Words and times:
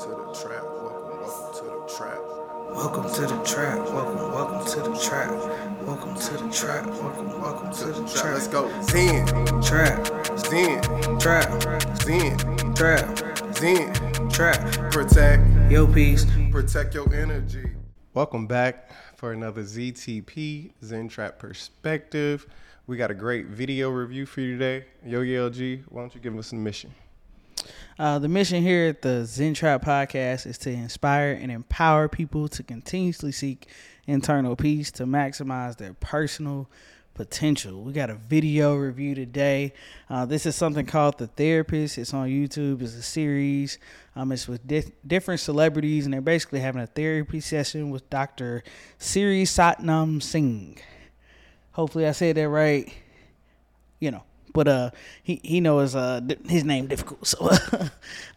to 0.00 0.08
the 0.08 0.32
trap. 0.32 0.62
Welcome, 0.64 1.20
welcome 1.20 1.52
to 1.58 1.64
the 1.64 1.94
trap. 1.94 2.18
Welcome 2.70 3.12
to 3.12 3.20
the 3.20 3.44
trap. 3.44 3.78
Welcome, 3.90 4.32
welcome 4.32 4.66
to 4.66 4.80
the 4.80 4.98
trap. 4.98 5.30
Welcome 5.82 6.14
to 6.14 6.32
the 6.38 6.50
trap. 6.50 6.86
Welcome, 6.86 7.28
welcome 7.42 7.70
to 7.74 7.84
the 7.84 8.08
trap. 8.08 8.32
Let's 8.32 8.48
go. 8.48 8.70
Zen, 8.84 9.26
Trap, 9.60 10.38
Zen, 10.38 10.80
trap, 11.18 11.98
Zen, 12.00 12.38
trap, 12.74 13.56
Zen. 13.58 14.30
trap. 14.30 14.90
Protect, 14.90 15.70
Yo, 15.70 15.86
peace. 15.86 16.24
protect 16.50 16.94
your 16.94 17.12
energy. 17.12 17.70
Welcome 18.14 18.46
back 18.46 18.90
for 19.16 19.32
another 19.32 19.62
ZTP 19.64 20.72
Zen 20.82 21.08
Trap 21.08 21.38
Perspective. 21.38 22.46
We 22.86 22.96
got 22.96 23.10
a 23.10 23.14
great 23.14 23.48
video 23.48 23.90
review 23.90 24.24
for 24.24 24.40
you 24.40 24.56
today. 24.56 24.86
Yo, 25.04 25.20
LG, 25.20 25.82
why 25.90 26.00
don't 26.00 26.14
you 26.14 26.22
give 26.22 26.38
us 26.38 26.52
a 26.52 26.56
mission? 26.56 26.90
Uh, 27.98 28.18
the 28.18 28.28
mission 28.28 28.62
here 28.62 28.88
at 28.88 29.02
the 29.02 29.24
Zen 29.24 29.54
Podcast 29.54 30.46
is 30.46 30.58
to 30.58 30.70
inspire 30.70 31.32
and 31.32 31.50
empower 31.50 32.08
people 32.08 32.48
to 32.48 32.62
continuously 32.62 33.32
seek 33.32 33.68
internal 34.06 34.56
peace 34.56 34.90
to 34.92 35.04
maximize 35.04 35.76
their 35.76 35.94
personal 35.94 36.68
potential. 37.14 37.82
We 37.82 37.92
got 37.92 38.08
a 38.08 38.14
video 38.14 38.74
review 38.76 39.14
today. 39.14 39.74
Uh, 40.08 40.24
this 40.24 40.46
is 40.46 40.56
something 40.56 40.86
called 40.86 41.18
The 41.18 41.26
Therapist. 41.26 41.98
It's 41.98 42.14
on 42.14 42.28
YouTube. 42.28 42.80
It's 42.80 42.94
a 42.94 43.02
series. 43.02 43.78
Um, 44.16 44.32
it's 44.32 44.48
with 44.48 44.66
di- 44.66 44.92
different 45.06 45.40
celebrities, 45.40 46.06
and 46.06 46.14
they're 46.14 46.22
basically 46.22 46.60
having 46.60 46.80
a 46.80 46.86
therapy 46.86 47.40
session 47.40 47.90
with 47.90 48.08
Dr. 48.08 48.62
Siri 48.98 49.44
Sat 49.44 49.82
Nam 49.82 50.20
Singh. 50.20 50.78
Hopefully, 51.72 52.06
I 52.06 52.12
said 52.12 52.36
that 52.36 52.48
right. 52.48 52.90
You 53.98 54.12
know, 54.12 54.22
but 54.52 54.68
uh, 54.68 54.90
he 55.22 55.40
he 55.42 55.60
knows 55.60 55.94
uh 55.94 56.20
his 56.48 56.64
name 56.64 56.86
difficult. 56.86 57.26
So, 57.26 57.50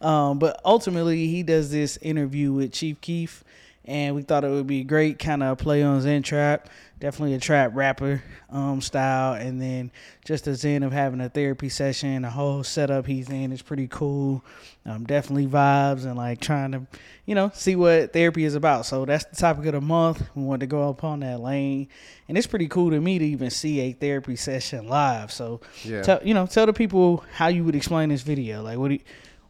um, 0.06 0.38
but 0.38 0.60
ultimately, 0.64 1.26
he 1.28 1.42
does 1.42 1.70
this 1.70 1.96
interview 1.98 2.52
with 2.52 2.72
Chief 2.72 3.00
Keef, 3.00 3.44
and 3.86 4.14
we 4.14 4.22
thought 4.22 4.44
it 4.44 4.50
would 4.50 4.66
be 4.66 4.82
great 4.84 5.18
kind 5.18 5.42
of 5.42 5.58
play 5.58 5.82
on 5.82 6.00
Zen 6.00 6.22
Trap. 6.22 6.68
Definitely 7.00 7.34
a 7.34 7.38
trap 7.40 7.72
rapper 7.74 8.22
um 8.50 8.80
style, 8.80 9.34
and 9.34 9.60
then 9.60 9.90
just 10.24 10.44
the 10.46 10.54
Zen 10.54 10.82
of 10.82 10.92
having 10.92 11.20
a 11.20 11.28
therapy 11.28 11.68
session, 11.68 12.22
the 12.22 12.30
whole 12.30 12.62
setup 12.64 13.04
he's 13.06 13.28
in 13.28 13.52
is 13.52 13.60
pretty 13.60 13.88
cool. 13.88 14.42
Um, 14.86 15.04
definitely 15.04 15.46
vibes 15.46 16.04
and 16.04 16.16
like 16.16 16.40
trying 16.40 16.72
to, 16.72 16.86
you 17.26 17.34
know, 17.34 17.50
see 17.52 17.74
what 17.76 18.12
therapy 18.12 18.44
is 18.44 18.54
about. 18.54 18.86
So 18.86 19.04
that's 19.04 19.24
the 19.24 19.36
topic 19.36 19.66
of 19.66 19.72
the 19.72 19.80
month. 19.80 20.22
We 20.34 20.44
wanted 20.44 20.60
to 20.60 20.66
go 20.66 20.88
up 20.88 21.04
on 21.04 21.20
that 21.20 21.40
lane, 21.40 21.88
and 22.28 22.38
it's 22.38 22.46
pretty 22.46 22.68
cool 22.68 22.90
to 22.90 23.00
me 23.00 23.18
to 23.18 23.24
even 23.24 23.50
see 23.50 23.80
a 23.80 23.92
therapy 23.92 24.36
session 24.36 24.88
live. 24.88 25.30
So 25.30 25.60
Yeah. 25.84 26.02
tell 26.02 26.20
you 26.24 26.32
know 26.32 26.46
tell 26.46 26.64
the 26.66 26.72
people 26.72 27.22
how 27.34 27.48
you 27.48 27.64
would 27.64 27.74
explain 27.76 28.08
this 28.08 28.22
video. 28.22 28.62
Like 28.62 28.78
what 28.78 28.88
do 28.88 28.94
you, 28.94 29.00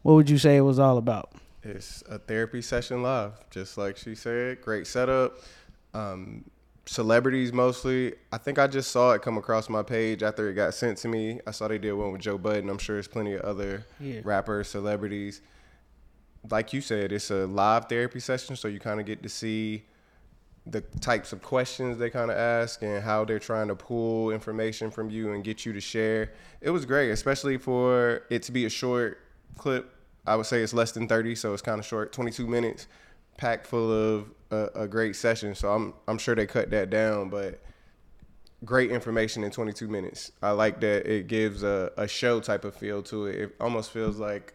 what 0.03 0.15
would 0.15 0.31
you 0.31 0.39
say 0.39 0.57
it 0.57 0.63
was 0.63 0.79
all 0.81 0.99
about? 0.99 1.31
It's 1.65 2.03
a 2.09 2.19
therapy 2.19 2.61
session 2.63 3.03
live, 3.03 3.33
just 3.51 3.79
like 3.79 3.97
she 3.97 4.15
said. 4.15 4.61
Great 4.61 4.87
setup. 4.87 5.39
Um, 5.95 6.45
celebrities 6.87 7.53
mostly. 7.53 8.15
I 8.33 8.39
think 8.39 8.59
I 8.59 8.67
just 8.67 8.91
saw 8.91 9.13
it 9.13 9.23
come 9.23 9.39
across 9.39 9.69
my 9.71 9.83
page 9.83 10.23
after 10.23 10.51
it 10.51 10.55
got 10.55 10.75
sent 10.75 10.99
to 10.99 11.09
me. 11.09 11.41
I 11.47 11.51
saw 11.53 11.67
they 11.69 11.79
did 11.79 11.93
one 11.95 12.13
with 12.13 12.21
Joe 12.21 12.37
Budden. 12.37 12.69
I'm 12.69 12.79
sure 12.79 12.97
there's 12.97 13.09
plenty 13.09 13.33
of 13.35 13.41
other 13.43 13.87
Yeah. 13.99 14.21
rappers, 14.25 14.69
celebrities. 14.69 15.41
Like 16.51 16.75
you 16.75 16.83
said, 16.83 17.13
it's 17.13 17.31
a 17.31 17.47
live 17.47 17.87
therapy 17.89 18.21
session, 18.21 18.57
so 18.57 18.69
you 18.69 18.79
kind 18.79 19.01
of 19.01 19.07
get 19.07 19.23
to 19.23 19.31
see 19.31 19.85
the 20.67 20.83
types 21.01 21.33
of 21.33 21.43
questions 21.43 21.99
they 21.99 22.11
kind 22.11 22.31
of 22.31 22.37
ask 22.37 22.83
and 22.83 23.03
how 23.03 23.25
they're 23.25 23.39
trying 23.39 23.69
to 23.69 23.75
pull 23.75 24.31
information 24.31 24.91
from 24.91 25.09
you 25.11 25.33
and 25.33 25.45
get 25.45 25.65
you 25.65 25.73
to 25.73 25.81
share. 25.81 26.33
It 26.61 26.71
was 26.71 26.85
great, 26.85 27.11
especially 27.11 27.57
for 27.57 28.23
it 28.31 28.43
to 28.45 28.53
be 28.53 28.67
a 28.67 28.71
short 28.71 29.19
clip. 29.57 29.91
I 30.27 30.37
would 30.37 30.47
say 30.47 30.63
it's 30.63 30.75
less 30.75 30.93
than 30.93 31.07
30, 31.07 31.35
so 31.35 31.53
it's 31.53 31.63
kind 31.63 31.79
of 31.79 31.85
short, 31.85 32.13
22 32.13 32.47
minutes, 32.47 32.87
packed 33.37 33.67
full 33.67 33.93
of 33.93 34.31
a, 34.51 34.83
a 34.83 34.89
great 34.89 35.17
session. 35.17 35.55
So 35.55 35.73
I'm 35.73 35.95
I'm 36.09 36.19
sure 36.19 36.35
they 36.35 36.47
cut 36.47 36.71
that 36.71 36.91
down, 36.91 37.29
but 37.29 37.61
great 38.65 38.91
information 38.91 39.45
in 39.45 39.51
22 39.51 39.89
minutes. 39.89 40.33
I 40.43 40.51
like 40.51 40.81
that 40.81 41.07
it 41.07 41.27
gives 41.27 41.63
a, 41.63 41.93
a 41.97 42.09
show 42.09 42.41
type 42.41 42.65
of 42.65 42.75
feel 42.75 43.03
to 43.05 43.27
it. 43.27 43.35
It 43.37 43.57
almost 43.61 43.91
feels 43.91 44.19
like 44.19 44.55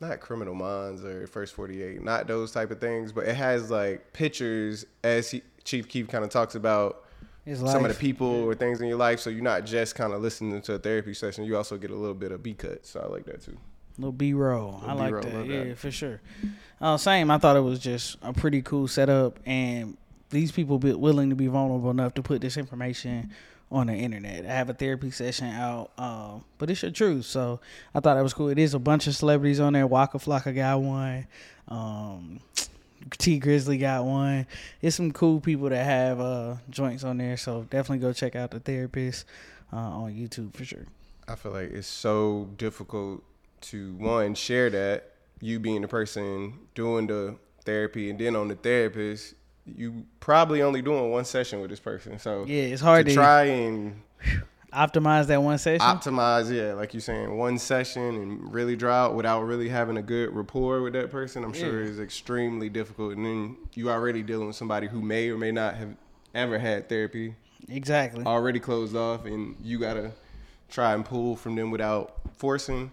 not 0.00 0.20
Criminal 0.20 0.54
Minds 0.54 1.04
or 1.04 1.26
First 1.26 1.54
48, 1.54 2.02
not 2.02 2.26
those 2.26 2.52
type 2.52 2.70
of 2.70 2.80
things, 2.80 3.12
but 3.12 3.26
it 3.26 3.36
has 3.36 3.70
like 3.70 4.12
pictures 4.12 4.86
as 5.02 5.30
he, 5.30 5.42
Chief 5.64 5.88
Keef 5.88 6.08
kind 6.08 6.24
of 6.24 6.30
talks 6.30 6.54
about 6.54 7.04
His 7.44 7.60
some 7.60 7.84
of 7.84 7.92
the 7.92 7.98
people 7.98 8.44
or 8.44 8.54
things 8.54 8.80
in 8.80 8.88
your 8.88 8.98
life. 8.98 9.20
So 9.20 9.30
you're 9.30 9.42
not 9.42 9.64
just 9.64 9.94
kind 9.94 10.12
of 10.12 10.20
listening 10.22 10.60
to 10.62 10.74
a 10.74 10.78
therapy 10.78 11.14
session, 11.14 11.44
you 11.44 11.56
also 11.56 11.76
get 11.76 11.90
a 11.90 11.96
little 11.96 12.14
bit 12.14 12.32
of 12.32 12.42
B 12.42 12.54
cut. 12.54 12.86
So 12.86 13.00
I 13.00 13.06
like 13.06 13.24
that 13.26 13.42
too. 13.42 13.56
Little 13.98 14.12
B 14.12 14.32
roll. 14.34 14.82
I 14.86 14.92
like 14.92 15.14
that. 15.22 15.34
love 15.34 15.46
Yeah, 15.46 15.64
that. 15.64 15.78
for 15.78 15.90
sure. 15.90 16.20
Uh, 16.80 16.96
same. 16.96 17.30
I 17.30 17.38
thought 17.38 17.56
it 17.56 17.60
was 17.60 17.78
just 17.78 18.16
a 18.22 18.32
pretty 18.32 18.60
cool 18.62 18.86
setup, 18.88 19.38
and 19.46 19.96
these 20.30 20.52
people 20.52 20.78
be 20.78 20.92
willing 20.92 21.30
to 21.30 21.36
be 21.36 21.46
vulnerable 21.46 21.90
enough 21.90 22.14
to 22.14 22.22
put 22.22 22.40
this 22.40 22.56
information 22.56 23.30
on 23.72 23.86
the 23.88 23.94
internet. 23.94 24.44
I 24.44 24.50
have 24.50 24.68
a 24.70 24.74
therapy 24.74 25.10
session 25.10 25.48
out, 25.48 25.90
um, 25.98 26.44
but 26.58 26.70
it's 26.70 26.82
your 26.82 26.90
truth. 26.92 27.24
So 27.24 27.60
I 27.94 28.00
thought 28.00 28.14
that 28.14 28.22
was 28.22 28.34
cool. 28.34 28.48
It 28.48 28.58
is 28.58 28.74
a 28.74 28.78
bunch 28.78 29.06
of 29.06 29.16
celebrities 29.16 29.58
on 29.60 29.72
there. 29.72 29.86
Waka 29.86 30.18
Flocka 30.18 30.54
got 30.54 30.80
one. 30.80 31.26
Um, 31.68 32.40
Tee 33.18 33.40
Grizzley 33.40 33.78
got 33.80 34.04
one. 34.04 34.46
It's 34.82 34.96
some 34.96 35.12
cool 35.12 35.40
people 35.40 35.68
that 35.70 35.84
have 35.84 36.20
uh, 36.20 36.56
joints 36.70 37.02
on 37.04 37.18
there. 37.18 37.36
So 37.36 37.62
definitely 37.70 37.98
go 37.98 38.12
check 38.12 38.36
out 38.36 38.50
the 38.50 38.60
therapist 38.60 39.24
uh, 39.72 39.76
on 39.76 40.12
YouTube 40.12 40.54
for 40.54 40.64
sure. 40.64 40.86
I 41.28 41.34
feel 41.34 41.52
like 41.52 41.70
it's 41.70 41.88
so 41.88 42.48
difficult 42.56 43.22
to 43.62 43.94
one 43.96 44.34
share 44.34 44.70
that 44.70 45.12
you 45.40 45.58
being 45.58 45.82
the 45.82 45.88
person 45.88 46.54
doing 46.74 47.06
the 47.06 47.36
therapy 47.64 48.10
and 48.10 48.18
then 48.18 48.36
on 48.36 48.48
the 48.48 48.54
therapist 48.54 49.34
you 49.64 50.06
probably 50.20 50.62
only 50.62 50.80
doing 50.80 51.10
one 51.10 51.24
session 51.24 51.60
with 51.60 51.70
this 51.70 51.80
person. 51.80 52.18
So 52.20 52.44
Yeah, 52.46 52.62
it's 52.62 52.80
hard 52.80 53.06
to 53.06 53.10
to- 53.10 53.16
try 53.16 53.42
and 53.44 54.00
Optimize 54.72 55.26
that 55.28 55.42
one 55.42 55.56
session. 55.58 55.80
optimize 55.86 56.50
yeah 56.54 56.74
like 56.74 56.92
you're 56.92 57.00
saying 57.00 57.34
one 57.34 57.56
session 57.58 58.02
and 58.02 58.52
really 58.52 58.76
draw 58.76 59.06
out 59.06 59.14
without 59.14 59.42
really 59.42 59.68
having 59.70 59.96
a 59.96 60.02
good 60.02 60.34
rapport 60.34 60.82
with 60.82 60.92
that 60.92 61.10
person 61.10 61.44
i'm 61.44 61.52
sure 61.54 61.80
is 61.82 61.98
extremely 61.98 62.68
difficult. 62.68 63.16
And 63.16 63.24
then 63.24 63.56
you 63.74 63.88
already 63.90 64.22
dealing 64.22 64.48
with 64.48 64.56
somebody 64.56 64.86
who 64.86 65.00
may 65.00 65.30
or 65.30 65.38
may 65.38 65.50
not 65.52 65.76
have 65.76 65.96
ever 66.34 66.58
had 66.58 66.88
therapy. 66.90 67.34
Exactly. 67.70 68.24
already 68.24 68.60
closed 68.60 68.94
off 68.94 69.24
and 69.24 69.56
you 69.62 69.78
gotta 69.78 70.12
try 70.68 70.92
and 70.94 71.04
pull 71.04 71.36
from 71.36 71.54
them 71.56 71.70
without 71.70 72.16
forcing 72.36 72.92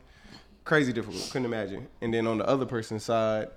crazy 0.64 0.94
difficult. 0.94 1.30
Couldn't 1.32 1.46
imagine. 1.46 1.88
And 2.02 2.14
then 2.14 2.28
on 2.28 2.38
the 2.38 2.48
other 2.48 2.66
person's 2.66 3.04
side 3.04 3.48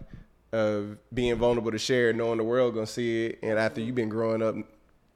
of 0.52 0.98
being 1.12 1.36
vulnerable 1.36 1.70
to 1.70 1.78
share 1.78 2.12
knowing 2.12 2.38
the 2.38 2.44
world 2.44 2.74
gonna 2.74 2.86
see 2.86 3.26
it 3.26 3.38
and 3.42 3.58
after 3.58 3.80
you've 3.80 3.96
been 3.96 4.08
growing 4.08 4.42
up 4.42 4.54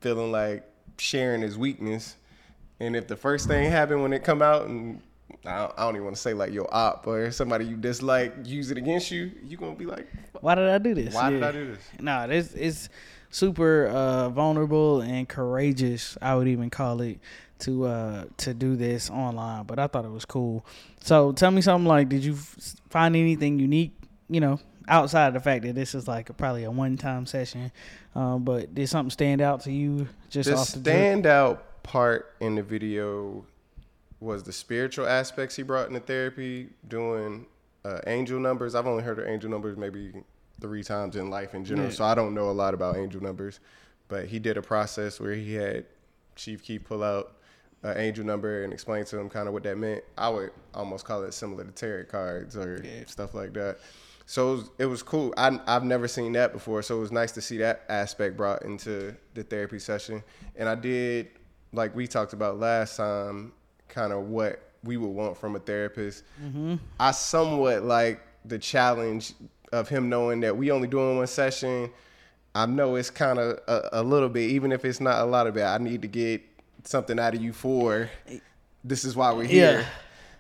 feeling 0.00 0.32
like 0.32 0.64
sharing 0.98 1.42
is 1.42 1.56
weakness. 1.56 2.16
And 2.80 2.96
if 2.96 3.06
the 3.06 3.16
first 3.16 3.46
thing 3.46 3.70
happened 3.70 4.02
when 4.02 4.12
it 4.12 4.24
come 4.24 4.42
out 4.42 4.66
and 4.66 5.00
I 5.46 5.58
don't, 5.58 5.72
I 5.78 5.84
don't 5.84 5.94
even 5.94 6.04
want 6.04 6.16
to 6.16 6.22
say 6.22 6.34
like 6.34 6.52
your 6.52 6.68
op 6.74 7.06
or 7.06 7.30
somebody 7.30 7.64
you 7.64 7.76
dislike 7.76 8.34
use 8.44 8.70
it 8.70 8.76
against 8.78 9.10
you 9.10 9.30
you 9.44 9.56
gonna 9.56 9.76
be 9.76 9.86
like 9.86 10.06
Why 10.40 10.54
did 10.54 10.68
I 10.68 10.78
do 10.78 10.94
this? 10.94 11.14
why 11.14 11.30
did 11.30 11.42
I 11.42 11.52
do 11.52 11.66
this? 11.72 11.78
Nah, 12.00 12.26
this 12.26 12.52
it's 12.54 12.88
super 13.30 13.86
uh, 13.86 14.28
vulnerable 14.30 15.00
and 15.00 15.28
courageous. 15.28 16.18
I 16.20 16.34
would 16.34 16.48
even 16.48 16.68
call 16.68 17.00
it 17.00 17.20
to 17.60 17.86
uh, 17.86 18.24
to 18.38 18.54
do 18.54 18.76
this 18.76 19.10
online. 19.10 19.64
But 19.64 19.78
I 19.78 19.86
thought 19.86 20.04
it 20.04 20.10
was 20.10 20.24
cool. 20.24 20.64
So 21.00 21.32
tell 21.32 21.50
me 21.50 21.60
something 21.62 21.86
like, 21.86 22.08
did 22.08 22.24
you 22.24 22.34
find 22.88 23.16
anything 23.16 23.58
unique? 23.58 23.92
You 24.28 24.40
know, 24.40 24.60
outside 24.88 25.28
of 25.28 25.34
the 25.34 25.40
fact 25.40 25.64
that 25.64 25.74
this 25.74 25.94
is 25.94 26.06
like 26.06 26.30
a, 26.30 26.32
probably 26.32 26.64
a 26.64 26.70
one 26.70 26.96
time 26.96 27.26
session, 27.26 27.72
um, 28.14 28.44
but 28.44 28.74
did 28.74 28.88
something 28.88 29.10
stand 29.10 29.40
out 29.40 29.62
to 29.62 29.72
you 29.72 30.08
just 30.28 30.48
the 30.48 30.56
off 30.56 30.72
the 30.72 30.78
standout 30.90 31.58
part 31.82 32.34
in 32.40 32.54
the 32.54 32.62
video 32.62 33.44
was 34.20 34.42
the 34.42 34.52
spiritual 34.52 35.06
aspects 35.06 35.56
he 35.56 35.62
brought 35.62 35.88
into 35.88 36.00
therapy, 36.00 36.68
doing 36.88 37.46
uh, 37.84 38.00
angel 38.06 38.38
numbers. 38.38 38.74
I've 38.74 38.86
only 38.86 39.02
heard 39.02 39.18
of 39.18 39.26
angel 39.26 39.50
numbers 39.50 39.76
maybe 39.78 40.12
three 40.60 40.84
times 40.84 41.16
in 41.16 41.30
life 41.30 41.54
in 41.54 41.64
general, 41.64 41.88
Yeah. 41.88 41.94
so 41.94 42.04
I 42.04 42.14
don't 42.14 42.34
know 42.34 42.50
a 42.50 42.52
lot 42.52 42.74
about 42.74 42.96
angel 42.96 43.22
numbers. 43.22 43.60
But 44.08 44.26
he 44.26 44.38
did 44.38 44.56
a 44.58 44.62
process 44.62 45.18
where 45.20 45.32
he 45.34 45.54
had 45.54 45.86
Chief 46.36 46.62
Keef 46.62 46.84
pull 46.84 47.02
out 47.02 47.36
an 47.82 47.96
angel 47.96 48.24
number 48.24 48.62
and 48.64 48.72
explain 48.72 49.04
to 49.06 49.16
them 49.16 49.28
kind 49.30 49.46
of 49.48 49.54
what 49.54 49.62
that 49.62 49.78
meant. 49.78 50.04
I 50.18 50.28
would 50.28 50.50
almost 50.74 51.04
call 51.04 51.22
it 51.22 51.32
similar 51.32 51.64
to 51.64 51.70
tarot 51.72 52.04
cards 52.04 52.56
or 52.56 52.82
Yeah. 52.84 53.04
stuff 53.06 53.34
like 53.34 53.52
that. 53.54 53.78
So 54.26 54.52
it 54.52 54.56
was, 54.56 54.70
it 54.78 54.86
was 54.86 55.02
cool. 55.02 55.34
I, 55.36 55.58
I've 55.66 55.82
never 55.82 56.06
seen 56.06 56.32
that 56.32 56.52
before, 56.52 56.82
so 56.82 56.98
it 56.98 57.00
was 57.00 57.10
nice 57.10 57.32
to 57.32 57.40
see 57.40 57.56
that 57.58 57.82
aspect 57.88 58.36
brought 58.36 58.62
into 58.62 59.16
the 59.34 59.42
therapy 59.42 59.78
session. 59.80 60.22
And 60.56 60.68
I 60.68 60.76
did, 60.76 61.28
like 61.72 61.96
we 61.96 62.06
talked 62.06 62.32
about 62.32 62.58
last 62.58 62.96
time, 62.96 63.52
kind 63.88 64.12
of 64.12 64.28
what 64.28 64.60
we 64.84 64.96
would 64.96 65.08
want 65.08 65.36
from 65.36 65.56
a 65.56 65.58
therapist. 65.58 66.22
Mm-hmm. 66.42 66.76
I 67.00 67.10
somewhat 67.10 67.82
like 67.82 68.20
the 68.44 68.58
challenge 68.58 69.32
of 69.72 69.88
him 69.88 70.08
knowing 70.08 70.40
that 70.40 70.56
we 70.56 70.70
only 70.70 70.86
doing 70.88 71.16
one 71.16 71.26
session. 71.26 71.90
I 72.54 72.66
know 72.66 72.96
it's 72.96 73.10
kind 73.10 73.38
of 73.38 73.58
a, 73.68 73.88
a 73.94 74.02
little 74.02 74.28
bit, 74.28 74.50
even 74.50 74.70
if 74.72 74.84
it's 74.84 75.00
not 75.00 75.20
a 75.20 75.24
lot 75.24 75.46
of 75.46 75.56
it. 75.56 75.62
I 75.64 75.78
need 75.78 76.02
to 76.02 76.08
get 76.08 76.49
something 76.84 77.18
out 77.18 77.34
of 77.34 77.42
you 77.42 77.52
for. 77.52 78.10
This 78.84 79.04
is 79.04 79.14
why 79.16 79.32
we're 79.32 79.44
here. 79.44 79.80
Yeah. 79.80 79.84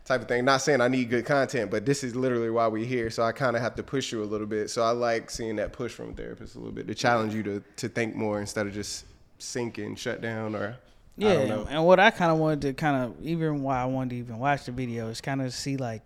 type 0.04 0.22
of 0.22 0.28
thing. 0.28 0.44
Not 0.44 0.62
saying 0.62 0.80
I 0.80 0.88
need 0.88 1.10
good 1.10 1.24
content, 1.26 1.70
but 1.70 1.84
this 1.86 2.02
is 2.02 2.16
literally 2.16 2.50
why 2.50 2.66
we're 2.68 2.84
here. 2.86 3.10
So 3.10 3.22
I 3.22 3.32
kind 3.32 3.54
of 3.56 3.62
have 3.62 3.74
to 3.76 3.82
push 3.82 4.10
you 4.12 4.22
a 4.22 4.24
little 4.24 4.46
bit. 4.46 4.70
So 4.70 4.82
I 4.82 4.90
like 4.90 5.30
seeing 5.30 5.56
that 5.56 5.72
push 5.72 5.92
from 5.92 6.10
a 6.10 6.12
therapist 6.12 6.54
a 6.56 6.58
little 6.58 6.72
bit 6.72 6.86
to 6.88 6.94
challenge 6.94 7.34
you 7.34 7.42
to 7.44 7.62
to 7.76 7.88
think 7.88 8.14
more 8.16 8.40
instead 8.40 8.66
of 8.66 8.72
just 8.72 9.04
sinking, 9.38 9.96
shut 9.96 10.20
down 10.20 10.54
or. 10.54 10.76
I 11.18 11.22
Yeah, 11.22 11.34
don't 11.34 11.48
know. 11.48 11.66
and 11.68 11.84
what 11.84 12.00
I 12.00 12.10
kind 12.10 12.32
of 12.32 12.38
wanted 12.38 12.62
to 12.62 12.72
kind 12.72 13.04
of 13.04 13.26
even 13.26 13.62
why 13.62 13.82
I 13.82 13.84
wanted 13.84 14.10
to 14.10 14.16
even 14.16 14.38
watch 14.38 14.64
the 14.64 14.72
video 14.72 15.08
is 15.08 15.20
kind 15.20 15.42
of 15.42 15.52
see 15.52 15.76
like 15.76 16.02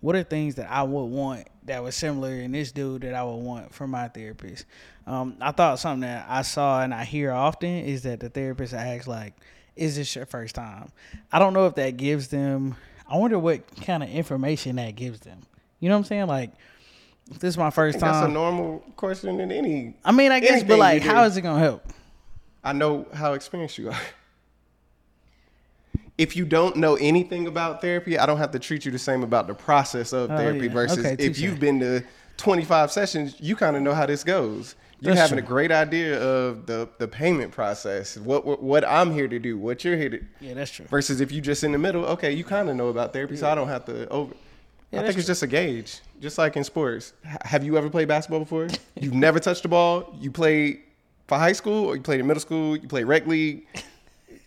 what 0.00 0.14
are 0.14 0.22
things 0.22 0.56
that 0.56 0.70
I 0.70 0.82
would 0.82 1.04
want 1.06 1.48
that 1.64 1.82
was 1.82 1.96
similar 1.96 2.30
in 2.32 2.52
this 2.52 2.70
dude 2.70 3.02
that 3.02 3.14
I 3.14 3.24
would 3.24 3.36
want 3.36 3.72
from 3.72 3.90
my 3.90 4.08
therapist. 4.08 4.66
Um, 5.06 5.36
I 5.40 5.52
thought 5.52 5.78
something 5.78 6.02
that 6.02 6.26
I 6.28 6.42
saw 6.42 6.82
and 6.82 6.92
I 6.92 7.04
hear 7.04 7.32
often 7.32 7.70
is 7.70 8.02
that 8.02 8.20
the 8.20 8.28
therapist 8.28 8.74
asks 8.74 9.06
like, 9.08 9.34
"Is 9.78 9.96
this 9.96 10.14
your 10.14 10.26
first 10.26 10.54
time?" 10.54 10.90
I 11.32 11.38
don't 11.38 11.52
know 11.52 11.66
if 11.66 11.74
that 11.76 11.96
gives 11.96 12.28
them. 12.28 12.76
I 13.08 13.16
wonder 13.16 13.38
what 13.38 13.62
kind 13.84 14.02
of 14.02 14.10
information 14.10 14.76
that 14.76 14.94
gives 14.96 15.20
them. 15.20 15.40
You 15.80 15.88
know 15.88 15.94
what 15.94 16.00
I'm 16.00 16.04
saying? 16.04 16.26
Like, 16.26 16.50
if 17.30 17.38
this 17.38 17.50
is 17.54 17.58
my 17.58 17.70
first 17.70 17.94
think 17.94 18.04
that's 18.04 18.18
a 18.18 18.22
time. 18.22 18.32
normal 18.32 18.80
question 18.96 19.40
in 19.40 19.52
any. 19.52 19.94
I 20.04 20.12
mean, 20.12 20.32
I 20.32 20.40
guess, 20.40 20.62
but 20.64 20.78
like, 20.78 21.02
how 21.02 21.24
is 21.24 21.36
it 21.36 21.42
gonna 21.42 21.60
help? 21.60 21.84
I 22.64 22.72
know 22.72 23.06
how 23.14 23.34
experienced 23.34 23.78
you 23.78 23.90
are. 23.90 23.98
If 26.16 26.34
you 26.34 26.44
don't 26.44 26.76
know 26.76 26.96
anything 26.96 27.46
about 27.46 27.80
therapy, 27.80 28.18
I 28.18 28.26
don't 28.26 28.38
have 28.38 28.50
to 28.50 28.58
treat 28.58 28.84
you 28.84 28.90
the 28.90 28.98
same 28.98 29.22
about 29.22 29.46
the 29.46 29.54
process 29.54 30.12
of 30.12 30.30
Oh, 30.30 30.36
therapy 30.36 30.66
yeah. 30.66 30.72
versus 30.72 30.98
Okay, 31.06 31.14
if 31.24 31.38
you've 31.38 31.60
been 31.60 31.78
to 31.78 32.02
25 32.38 32.90
sessions, 32.90 33.36
you 33.38 33.54
kind 33.54 33.76
of 33.76 33.82
know 33.82 33.94
how 33.94 34.04
this 34.04 34.24
goes. 34.24 34.74
You're 35.00 35.14
That's 35.14 35.30
having 35.30 35.38
true. 35.44 35.46
a 35.46 35.48
great 35.48 35.70
idea 35.70 36.20
of 36.20 36.66
the 36.66 36.88
the 36.98 37.06
payment 37.06 37.52
process, 37.52 38.16
what, 38.16 38.44
what 38.44 38.60
what 38.62 38.84
I'm 38.84 39.12
here 39.12 39.28
to 39.28 39.38
do, 39.38 39.56
what 39.56 39.84
you're 39.84 39.96
here 39.96 40.08
to 40.10 40.20
Yeah, 40.40 40.54
that's 40.54 40.72
true. 40.72 40.86
versus 40.86 41.20
if 41.20 41.30
you 41.30 41.40
just 41.40 41.62
in 41.62 41.70
the 41.72 41.78
middle, 41.78 42.04
okay, 42.06 42.32
you 42.32 42.42
kind 42.44 42.68
of 42.68 42.74
know 42.76 42.88
about 42.88 43.12
therapy, 43.12 43.36
so 43.36 43.48
I 43.48 43.54
don't 43.54 43.68
have 43.68 43.84
to 43.84 44.08
over 44.08 44.34
Yeah, 44.90 45.00
I 45.00 45.04
think 45.04 45.18
it's 45.18 45.26
just 45.28 45.42
a 45.44 45.46
gauge, 45.46 46.00
just 46.20 46.36
like 46.36 46.56
in 46.56 46.64
sports. 46.64 47.12
H- 47.24 47.36
have 47.42 47.62
you 47.62 47.76
ever 47.78 47.88
played 47.90 48.08
basketball 48.08 48.40
before? 48.40 48.66
You've 49.00 49.14
never 49.14 49.38
touched 49.38 49.62
the 49.62 49.68
ball. 49.68 50.16
You 50.20 50.32
played 50.32 50.80
for 51.28 51.38
high 51.38 51.52
school, 51.52 51.84
or 51.86 51.94
you 51.96 52.02
played 52.02 52.18
in 52.20 52.26
middle 52.26 52.40
school. 52.40 52.76
You 52.76 52.88
played 52.88 53.04
rec 53.04 53.26
league. 53.26 53.66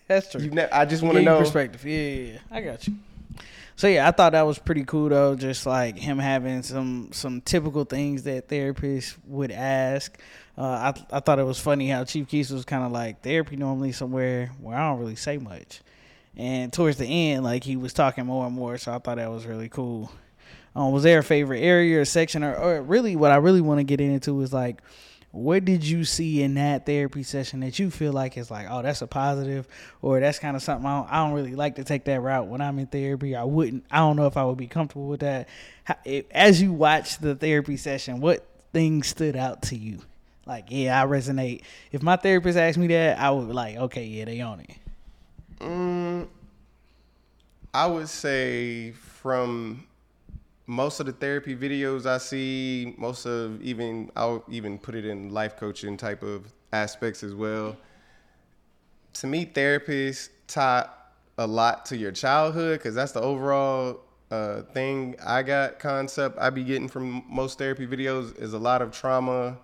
That's 0.07 0.29
true. 0.31 0.41
You've 0.41 0.53
ne- 0.53 0.69
I 0.69 0.83
just 0.83 1.01
want 1.01 1.15
to 1.15 1.23
know. 1.23 1.39
perspective. 1.39 1.85
Yeah, 1.85 1.97
yeah, 1.97 2.31
yeah. 2.33 2.39
I 2.51 2.59
got 2.61 2.85
you. 2.87 2.95
So 3.81 3.87
yeah, 3.87 4.07
I 4.07 4.11
thought 4.11 4.33
that 4.33 4.43
was 4.43 4.59
pretty 4.59 4.83
cool 4.83 5.09
though. 5.09 5.33
Just 5.33 5.65
like 5.65 5.97
him 5.97 6.19
having 6.19 6.61
some 6.61 7.09
some 7.13 7.41
typical 7.41 7.83
things 7.83 8.21
that 8.25 8.47
therapists 8.47 9.17
would 9.25 9.49
ask. 9.49 10.19
Uh, 10.55 10.93
I 11.11 11.17
I 11.17 11.19
thought 11.19 11.39
it 11.39 11.45
was 11.45 11.59
funny 11.59 11.89
how 11.89 12.03
Chief 12.03 12.27
Keef 12.27 12.51
was 12.51 12.63
kind 12.63 12.83
of 12.83 12.91
like 12.91 13.23
therapy 13.23 13.55
normally 13.55 13.91
somewhere 13.91 14.51
where 14.61 14.77
I 14.77 14.87
don't 14.87 14.99
really 14.99 15.15
say 15.15 15.39
much, 15.39 15.81
and 16.37 16.71
towards 16.71 16.99
the 16.99 17.07
end 17.07 17.43
like 17.43 17.63
he 17.63 17.75
was 17.75 17.91
talking 17.91 18.27
more 18.27 18.45
and 18.45 18.53
more. 18.53 18.77
So 18.77 18.93
I 18.93 18.99
thought 18.99 19.17
that 19.17 19.31
was 19.31 19.47
really 19.47 19.67
cool. 19.67 20.11
Um, 20.75 20.91
was 20.91 21.01
there 21.01 21.17
a 21.17 21.23
favorite 21.23 21.61
area 21.61 22.01
or 22.01 22.05
section 22.05 22.43
or, 22.43 22.53
or 22.55 22.83
really 22.83 23.15
what 23.15 23.31
I 23.31 23.37
really 23.37 23.61
want 23.61 23.79
to 23.79 23.83
get 23.83 23.99
into 23.99 24.39
is 24.41 24.53
like 24.53 24.79
what 25.31 25.63
did 25.63 25.83
you 25.85 26.03
see 26.03 26.41
in 26.43 26.55
that 26.55 26.85
therapy 26.85 27.23
session 27.23 27.61
that 27.61 27.79
you 27.79 27.89
feel 27.89 28.11
like 28.11 28.37
is 28.37 28.51
like, 28.51 28.67
oh, 28.69 28.81
that's 28.81 29.01
a 29.01 29.07
positive, 29.07 29.67
or 30.01 30.19
that's 30.19 30.39
kind 30.39 30.55
of 30.57 30.61
something 30.61 30.85
I 30.85 30.97
don't, 30.97 31.11
I 31.11 31.15
don't 31.17 31.33
really 31.33 31.55
like 31.55 31.75
to 31.75 31.83
take 31.83 32.03
that 32.05 32.21
route 32.21 32.47
when 32.47 32.59
I'm 32.59 32.77
in 32.79 32.87
therapy. 32.87 33.35
I 33.35 33.45
wouldn't. 33.45 33.85
I 33.89 33.99
don't 33.99 34.17
know 34.17 34.27
if 34.27 34.35
I 34.35 34.43
would 34.43 34.57
be 34.57 34.67
comfortable 34.67 35.07
with 35.07 35.21
that. 35.21 35.47
As 36.31 36.61
you 36.61 36.73
watch 36.73 37.19
the 37.19 37.35
therapy 37.35 37.77
session, 37.77 38.19
what 38.19 38.45
things 38.73 39.07
stood 39.07 39.35
out 39.35 39.61
to 39.63 39.77
you? 39.77 39.99
Like, 40.45 40.65
yeah, 40.69 41.01
I 41.01 41.05
resonate. 41.05 41.61
If 41.91 42.03
my 42.03 42.17
therapist 42.17 42.57
asked 42.57 42.77
me 42.77 42.87
that, 42.87 43.17
I 43.17 43.31
would 43.31 43.47
be 43.47 43.53
like, 43.53 43.77
okay, 43.77 44.03
yeah, 44.03 44.25
they 44.25 44.41
on 44.41 44.59
it. 44.59 44.71
Mm, 45.59 46.27
I 47.73 47.87
would 47.87 48.09
say 48.09 48.91
from 48.91 49.87
most 50.67 50.99
of 50.99 51.05
the 51.05 51.11
therapy 51.11 51.55
videos 51.55 52.05
I 52.05 52.17
see, 52.17 52.93
most 52.97 53.25
of 53.25 53.61
even 53.61 54.11
I'll 54.15 54.43
even 54.49 54.77
put 54.77 54.95
it 54.95 55.05
in 55.05 55.29
life 55.29 55.57
coaching 55.57 55.97
type 55.97 56.23
of 56.23 56.51
aspects 56.71 57.23
as 57.23 57.33
well. 57.33 57.75
To 59.13 59.27
me, 59.27 59.45
therapists 59.45 60.29
tie 60.47 60.87
a 61.37 61.47
lot 61.47 61.85
to 61.87 61.97
your 61.97 62.11
childhood 62.11 62.79
because 62.79 62.95
that's 62.95 63.11
the 63.11 63.21
overall 63.21 64.01
uh, 64.29 64.61
thing 64.73 65.15
I 65.25 65.43
got 65.43 65.79
concept 65.79 66.37
I 66.39 66.49
be 66.49 66.63
getting 66.63 66.87
from 66.87 67.23
most 67.27 67.57
therapy 67.57 67.85
videos 67.85 68.39
is 68.41 68.53
a 68.53 68.59
lot 68.59 68.81
of 68.81 68.91
trauma 68.91 69.57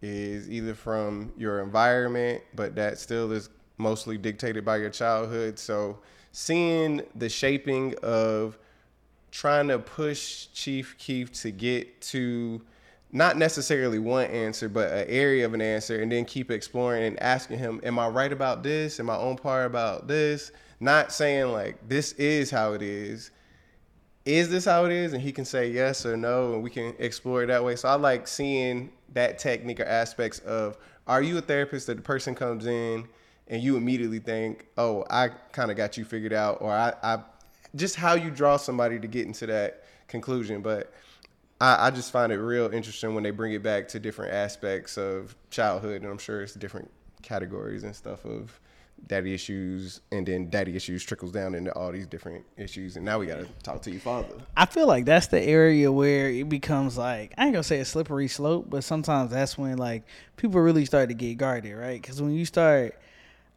is 0.00 0.50
either 0.50 0.74
from 0.74 1.32
your 1.36 1.60
environment, 1.60 2.42
but 2.54 2.74
that 2.74 2.98
still 2.98 3.30
is 3.32 3.48
mostly 3.78 4.18
dictated 4.18 4.64
by 4.64 4.76
your 4.76 4.90
childhood. 4.90 5.58
So 5.58 5.98
seeing 6.32 7.02
the 7.14 7.28
shaping 7.28 7.94
of 8.02 8.58
trying 9.32 9.66
to 9.68 9.78
push 9.78 10.46
Chief 10.52 10.96
Keef 10.98 11.32
to 11.32 11.50
get 11.50 12.00
to 12.02 12.62
not 13.10 13.36
necessarily 13.36 13.98
one 13.98 14.26
answer, 14.26 14.68
but 14.68 14.92
an 14.92 15.06
area 15.08 15.44
of 15.44 15.54
an 15.54 15.60
answer, 15.60 16.00
and 16.00 16.12
then 16.12 16.24
keep 16.24 16.50
exploring 16.50 17.02
and 17.02 17.20
asking 17.20 17.58
him, 17.58 17.80
Am 17.82 17.98
I 17.98 18.08
right 18.08 18.32
about 18.32 18.62
this? 18.62 19.00
Am 19.00 19.10
I 19.10 19.14
on 19.14 19.36
par 19.36 19.64
about 19.64 20.06
this? 20.06 20.52
Not 20.78 21.12
saying 21.12 21.52
like 21.52 21.88
this 21.88 22.12
is 22.12 22.50
how 22.50 22.74
it 22.74 22.82
is. 22.82 23.30
Is 24.24 24.50
this 24.50 24.64
how 24.66 24.84
it 24.84 24.92
is? 24.92 25.12
And 25.14 25.22
he 25.22 25.32
can 25.32 25.44
say 25.44 25.70
yes 25.70 26.06
or 26.06 26.16
no, 26.16 26.54
and 26.54 26.62
we 26.62 26.70
can 26.70 26.94
explore 26.98 27.42
it 27.42 27.46
that 27.46 27.64
way. 27.64 27.74
So 27.74 27.88
I 27.88 27.94
like 27.94 28.28
seeing 28.28 28.92
that 29.14 29.38
technique 29.38 29.80
or 29.80 29.84
aspects 29.84 30.38
of 30.40 30.78
are 31.06 31.22
you 31.22 31.38
a 31.38 31.40
therapist 31.40 31.88
that 31.88 31.96
the 31.96 32.02
person 32.02 32.34
comes 32.34 32.66
in 32.66 33.08
and 33.48 33.62
you 33.62 33.76
immediately 33.76 34.20
think, 34.20 34.66
oh, 34.78 35.04
I 35.10 35.28
kind 35.50 35.70
of 35.70 35.76
got 35.76 35.96
you 35.96 36.04
figured 36.04 36.32
out, 36.32 36.58
or 36.60 36.70
I, 36.70 36.94
I 37.02 37.18
just 37.74 37.96
how 37.96 38.14
you 38.14 38.30
draw 38.30 38.56
somebody 38.56 38.98
to 38.98 39.06
get 39.06 39.26
into 39.26 39.46
that 39.46 39.84
conclusion. 40.08 40.62
But 40.62 40.92
I, 41.60 41.86
I 41.86 41.90
just 41.90 42.10
find 42.10 42.32
it 42.32 42.38
real 42.38 42.72
interesting 42.72 43.14
when 43.14 43.22
they 43.22 43.30
bring 43.30 43.52
it 43.52 43.62
back 43.62 43.88
to 43.88 44.00
different 44.00 44.32
aspects 44.32 44.98
of 44.98 45.36
childhood, 45.50 46.02
and 46.02 46.10
I'm 46.10 46.18
sure 46.18 46.42
it's 46.42 46.54
different 46.54 46.90
categories 47.22 47.84
and 47.84 47.94
stuff 47.94 48.24
of 48.24 48.58
daddy 49.06 49.34
issues, 49.34 50.00
and 50.12 50.26
then 50.26 50.48
daddy 50.48 50.76
issues 50.76 51.02
trickles 51.02 51.32
down 51.32 51.54
into 51.54 51.72
all 51.72 51.90
these 51.90 52.06
different 52.06 52.44
issues, 52.56 52.96
and 52.96 53.04
now 53.04 53.18
we 53.18 53.26
got 53.26 53.38
to 53.38 53.46
talk 53.62 53.82
to 53.82 53.90
your 53.90 54.00
father. 54.00 54.34
I 54.56 54.66
feel 54.66 54.86
like 54.86 55.04
that's 55.04 55.28
the 55.28 55.40
area 55.40 55.90
where 55.90 56.28
it 56.28 56.48
becomes 56.48 56.98
like 56.98 57.32
I 57.36 57.44
ain't 57.44 57.52
gonna 57.52 57.64
say 57.64 57.80
a 57.80 57.84
slippery 57.84 58.28
slope, 58.28 58.66
but 58.68 58.84
sometimes 58.84 59.30
that's 59.30 59.56
when 59.58 59.78
like 59.78 60.04
people 60.36 60.60
really 60.60 60.84
start 60.84 61.08
to 61.08 61.14
get 61.14 61.36
guarded, 61.36 61.76
right? 61.76 62.00
Because 62.00 62.20
when 62.20 62.32
you 62.32 62.44
start, 62.44 62.96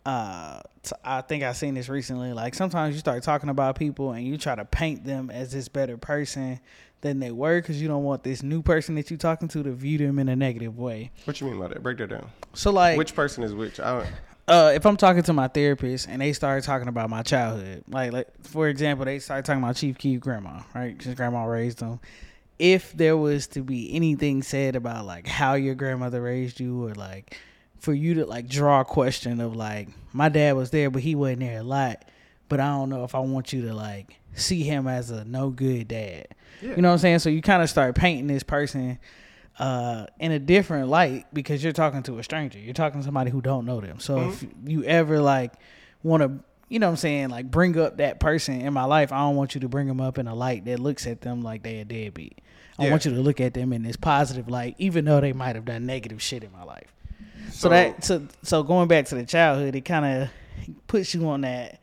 uh, 0.05 0.61
t- 0.83 0.91
I 1.03 1.21
think 1.21 1.43
I 1.43 1.53
seen 1.53 1.73
this 1.73 1.89
recently. 1.89 2.33
Like 2.33 2.53
sometimes 2.53 2.93
you 2.93 2.99
start 2.99 3.23
talking 3.23 3.49
about 3.49 3.77
people 3.77 4.11
and 4.11 4.25
you 4.25 4.37
try 4.37 4.55
to 4.55 4.65
paint 4.65 5.03
them 5.03 5.29
as 5.29 5.51
this 5.51 5.67
better 5.67 5.97
person 5.97 6.59
than 7.01 7.19
they 7.19 7.31
were, 7.31 7.61
because 7.61 7.81
you 7.81 7.87
don't 7.87 8.03
want 8.03 8.23
this 8.23 8.41
new 8.41 8.61
person 8.61 8.95
that 8.95 9.09
you're 9.09 9.17
talking 9.17 9.47
to 9.49 9.63
to 9.63 9.71
view 9.71 9.97
them 9.97 10.17
in 10.19 10.29
a 10.29 10.35
negative 10.35 10.77
way. 10.77 11.11
What 11.25 11.39
you 11.41 11.47
mean 11.47 11.59
by 11.59 11.67
that? 11.67 11.83
Break 11.83 11.97
that 11.97 12.09
down. 12.09 12.29
So 12.53 12.71
like, 12.71 12.97
Which 12.97 13.15
person 13.15 13.43
is 13.43 13.53
which? 13.53 13.79
I 13.79 13.99
don't, 13.99 14.07
uh, 14.47 14.71
if 14.75 14.85
I'm 14.85 14.95
talking 14.95 15.23
to 15.23 15.33
my 15.33 15.47
therapist 15.47 16.07
and 16.07 16.21
they 16.21 16.31
start 16.33 16.63
talking 16.63 16.87
about 16.87 17.09
my 17.09 17.23
childhood, 17.23 17.83
like, 17.87 18.11
like 18.11 18.27
for 18.43 18.67
example, 18.69 19.05
they 19.05 19.19
start 19.19 19.43
talking 19.45 19.61
about 19.61 19.75
Chief 19.75 19.97
Keef 19.97 20.19
grandma, 20.19 20.61
right? 20.73 20.95
Because 20.97 21.15
grandma 21.15 21.45
raised 21.45 21.79
them. 21.79 21.99
If 22.57 22.93
there 22.93 23.17
was 23.17 23.47
to 23.47 23.61
be 23.61 23.93
anything 23.93 24.41
said 24.43 24.75
about 24.75 25.05
like 25.05 25.27
how 25.27 25.55
your 25.55 25.75
grandmother 25.75 26.21
raised 26.21 26.59
you, 26.59 26.85
or 26.85 26.93
like 26.93 27.37
for 27.85 27.93
you 27.93 28.15
to 28.15 28.25
like 28.25 28.49
draw 28.49 28.81
a 28.81 28.85
question 28.85 29.39
of 29.39 29.55
like 29.55 29.87
my 30.11 30.27
dad 30.27 30.55
was 30.55 30.71
there, 30.71 30.89
but 30.89 31.01
he 31.03 31.15
wasn't 31.15 31.41
there 31.41 31.59
a 31.59 31.63
lot, 31.63 32.03
but 32.49 32.59
I 32.59 32.65
don't 32.69 32.89
know 32.89 33.03
if 33.03 33.15
I 33.15 33.19
want 33.19 33.53
you 33.53 33.61
to 33.67 33.73
like 33.73 34.19
see 34.33 34.63
him 34.63 34.87
as 34.87 35.11
a 35.11 35.23
no 35.23 35.51
good 35.51 35.87
dad. 35.87 36.27
Yeah. 36.61 36.71
You 36.75 36.81
know 36.81 36.89
what 36.89 36.93
I'm 36.93 36.99
saying? 36.99 37.19
So 37.19 37.29
you 37.29 37.41
kind 37.41 37.61
of 37.61 37.69
start 37.69 37.95
painting 37.95 38.27
this 38.27 38.43
person 38.43 38.97
uh, 39.59 40.07
in 40.19 40.31
a 40.31 40.39
different 40.39 40.89
light 40.89 41.25
because 41.33 41.63
you're 41.63 41.73
talking 41.73 42.03
to 42.03 42.17
a 42.17 42.23
stranger. 42.23 42.59
You're 42.59 42.73
talking 42.73 42.99
to 43.01 43.05
somebody 43.05 43.29
who 43.31 43.41
don't 43.41 43.65
know 43.65 43.79
them. 43.79 43.99
So 43.99 44.29
if 44.29 44.45
you 44.65 44.83
ever 44.83 45.19
like 45.21 45.53
want 46.03 46.23
to, 46.23 46.43
you 46.67 46.79
know 46.79 46.87
what 46.87 46.91
I'm 46.91 46.97
saying, 46.97 47.29
like 47.29 47.49
bring 47.51 47.77
up 47.79 47.97
that 47.97 48.19
person 48.19 48.61
in 48.61 48.73
my 48.73 48.85
life, 48.85 49.11
I 49.11 49.19
don't 49.19 49.35
want 49.35 49.53
you 49.53 49.61
to 49.61 49.69
bring 49.69 49.87
them 49.87 50.01
up 50.01 50.17
in 50.17 50.27
a 50.27 50.33
light 50.35 50.65
that 50.65 50.79
looks 50.79 51.05
at 51.07 51.21
them 51.21 51.41
like 51.41 51.61
they 51.63 51.77
a 51.79 51.85
deadbeat. 51.85 52.39
I 52.79 52.85
Yeah. 52.85 52.89
want 52.91 53.05
you 53.05 53.13
to 53.13 53.21
look 53.21 53.39
at 53.39 53.53
them 53.53 53.71
in 53.71 53.83
this 53.83 53.95
positive 53.95 54.49
light, 54.49 54.75
even 54.79 55.05
though 55.05 55.21
they 55.21 55.31
might 55.33 55.55
have 55.55 55.65
done 55.65 55.85
negative 55.85 56.21
shit 56.21 56.43
in 56.43 56.51
my 56.51 56.63
life. 56.63 56.91
So, 57.55 57.67
So- 57.67 57.69
that 57.69 58.03
so 58.03 58.27
so 58.43 58.63
going 58.63 58.87
back 58.87 59.05
to 59.07 59.15
the 59.15 59.25
childhood, 59.25 59.75
it 59.75 59.81
kind 59.85 60.05
of 60.05 60.29
puts 60.87 61.13
you 61.13 61.27
on 61.29 61.41
that. 61.41 61.79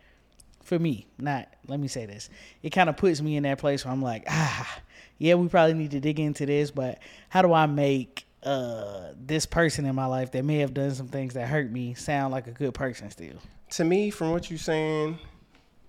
For 0.64 0.79
me, 0.79 1.07
not 1.19 1.49
let 1.67 1.81
me 1.81 1.88
say 1.88 2.07
this. 2.07 2.31
It 2.62 2.71
kind 2.71 2.88
of 2.88 2.97
puts 2.97 3.21
me 3.21 3.37
in 3.37 3.43
that 3.43 3.59
place 3.59 3.85
where 3.85 3.93
I'm 3.93 4.00
like, 4.02 4.25
ah, 4.29 4.79
yeah, 5.19 5.35
we 5.35 5.49
probably 5.49 5.75
need 5.75 5.91
to 5.91 6.00
dig 6.00 6.19
into 6.21 6.47
this, 6.47 6.71
but 6.71 6.99
how 7.29 7.43
do 7.43 7.52
I 7.52 7.67
make 7.67 8.26
uh 8.43 9.12
this 9.17 9.47
person 9.47 9.87
in 9.87 9.95
my 9.95 10.07
life 10.07 10.33
that 10.33 10.45
may 10.45 10.59
have 10.59 10.75
done 10.75 10.91
some 10.93 11.09
things 11.09 11.35
that 11.35 11.49
hurt 11.49 11.71
me 11.71 11.95
sound 11.95 12.33
like 12.33 12.47
a 12.47 12.52
good 12.52 12.75
person 12.75 13.11
still? 13.11 13.37
to 13.71 13.85
me, 13.85 14.11
from 14.11 14.31
what 14.33 14.50
you're 14.50 14.59
saying, 14.59 15.19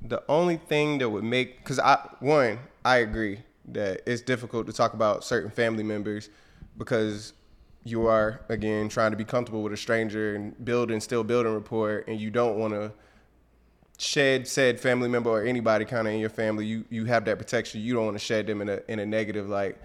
the 0.02 0.24
only 0.30 0.56
thing 0.58 0.98
that 1.00 1.10
would 1.10 1.24
make 1.24 1.58
because 1.58 1.80
I 1.80 1.98
one 2.20 2.60
I 2.86 2.98
agree 2.98 3.40
that 3.70 4.02
it's 4.06 4.22
difficult 4.22 4.68
to 4.68 4.74
talk 4.74 4.94
about 4.94 5.24
certain 5.24 5.52
family 5.52 5.84
members 5.84 6.30
because 6.78 7.34
you 7.84 8.08
are 8.08 8.42
again 8.50 8.90
trying 8.90 9.12
to 9.12 9.18
be 9.18 9.26
comfortable 9.26 9.62
with 9.64 9.74
a 9.74 9.78
stranger 9.78 10.36
and 10.36 10.64
build 10.64 10.92
and 10.92 11.02
still 11.02 11.24
building 11.24 11.54
rapport, 11.54 12.04
and 12.08 12.20
you 12.20 12.30
don't 12.30 12.58
want 12.58 12.74
to 12.74 12.92
shed 13.98 14.48
said 14.48 14.80
family 14.80 15.08
member 15.08 15.30
or 15.30 15.44
anybody 15.44 15.86
kind 15.86 16.08
of 16.08 16.14
in 16.14 16.20
your 16.20 16.30
family, 16.30 16.66
you 16.66 16.86
you 16.90 17.06
have 17.06 17.26
that 17.26 17.38
protection. 17.38 17.82
You 17.82 17.94
don't 17.94 18.06
want 18.06 18.18
to 18.18 18.24
shed 18.24 18.48
them 18.48 18.62
in 18.62 18.70
a 18.70 18.80
in 18.88 19.00
a 19.00 19.06
negative 19.06 19.50
light. 19.50 19.78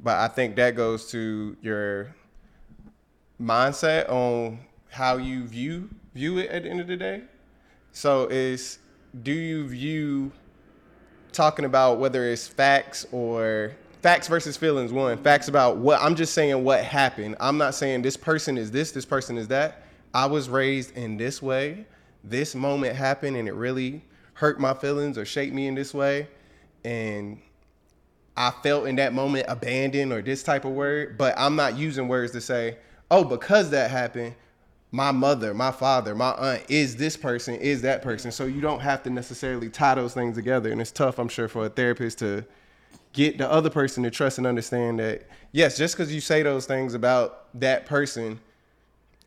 But 0.00 0.18
I 0.18 0.28
think 0.28 0.56
that 0.56 0.74
goes 0.74 1.10
to 1.12 1.56
your 1.62 2.14
mindset 3.40 4.08
on 4.08 4.60
how 4.90 5.16
you 5.16 5.46
view 5.46 5.90
view 6.14 6.38
it 6.38 6.50
at 6.50 6.62
the 6.62 6.70
end 6.70 6.80
of 6.80 6.86
the 6.86 6.96
day. 6.96 7.22
So 7.92 8.26
is 8.26 8.78
do 9.22 9.32
you 9.32 9.68
view 9.68 10.32
talking 11.32 11.64
about 11.64 11.98
whether 11.98 12.24
it's 12.24 12.46
facts 12.46 13.06
or 13.12 13.72
facts 14.04 14.28
versus 14.28 14.54
feelings 14.54 14.92
one 14.92 15.16
facts 15.16 15.48
about 15.48 15.78
what 15.78 15.98
i'm 16.02 16.14
just 16.14 16.34
saying 16.34 16.62
what 16.62 16.84
happened 16.84 17.34
i'm 17.40 17.56
not 17.56 17.74
saying 17.74 18.02
this 18.02 18.18
person 18.18 18.58
is 18.58 18.70
this 18.70 18.92
this 18.92 19.06
person 19.06 19.38
is 19.38 19.48
that 19.48 19.80
i 20.12 20.26
was 20.26 20.50
raised 20.50 20.94
in 20.94 21.16
this 21.16 21.40
way 21.40 21.86
this 22.22 22.54
moment 22.54 22.94
happened 22.94 23.34
and 23.34 23.48
it 23.48 23.54
really 23.54 24.04
hurt 24.34 24.60
my 24.60 24.74
feelings 24.74 25.16
or 25.16 25.24
shaped 25.24 25.54
me 25.54 25.68
in 25.68 25.74
this 25.74 25.94
way 25.94 26.28
and 26.84 27.40
i 28.36 28.50
felt 28.62 28.86
in 28.86 28.94
that 28.94 29.14
moment 29.14 29.46
abandoned 29.48 30.12
or 30.12 30.20
this 30.20 30.42
type 30.42 30.66
of 30.66 30.72
word 30.72 31.16
but 31.16 31.32
i'm 31.38 31.56
not 31.56 31.74
using 31.74 32.06
words 32.06 32.30
to 32.30 32.42
say 32.42 32.76
oh 33.10 33.24
because 33.24 33.70
that 33.70 33.90
happened 33.90 34.34
my 34.90 35.10
mother, 35.10 35.52
my 35.54 35.72
father, 35.72 36.14
my 36.14 36.30
aunt 36.34 36.62
is 36.68 36.94
this 36.94 37.16
person, 37.16 37.56
is 37.56 37.82
that 37.82 38.00
person. 38.00 38.30
So 38.30 38.44
you 38.44 38.60
don't 38.60 38.78
have 38.78 39.02
to 39.02 39.10
necessarily 39.10 39.68
tie 39.68 39.96
those 39.96 40.14
things 40.14 40.36
together. 40.36 40.70
And 40.70 40.80
it's 40.80 40.92
tough, 40.92 41.18
I'm 41.18 41.26
sure, 41.26 41.48
for 41.48 41.66
a 41.66 41.68
therapist 41.68 42.20
to 42.20 42.44
get 43.14 43.38
the 43.38 43.50
other 43.50 43.70
person 43.70 44.02
to 44.02 44.10
trust 44.10 44.36
and 44.36 44.46
understand 44.46 44.98
that, 44.98 45.26
yes, 45.52 45.78
just 45.78 45.96
because 45.96 46.12
you 46.12 46.20
say 46.20 46.42
those 46.42 46.66
things 46.66 46.92
about 46.92 47.46
that 47.58 47.86
person 47.86 48.38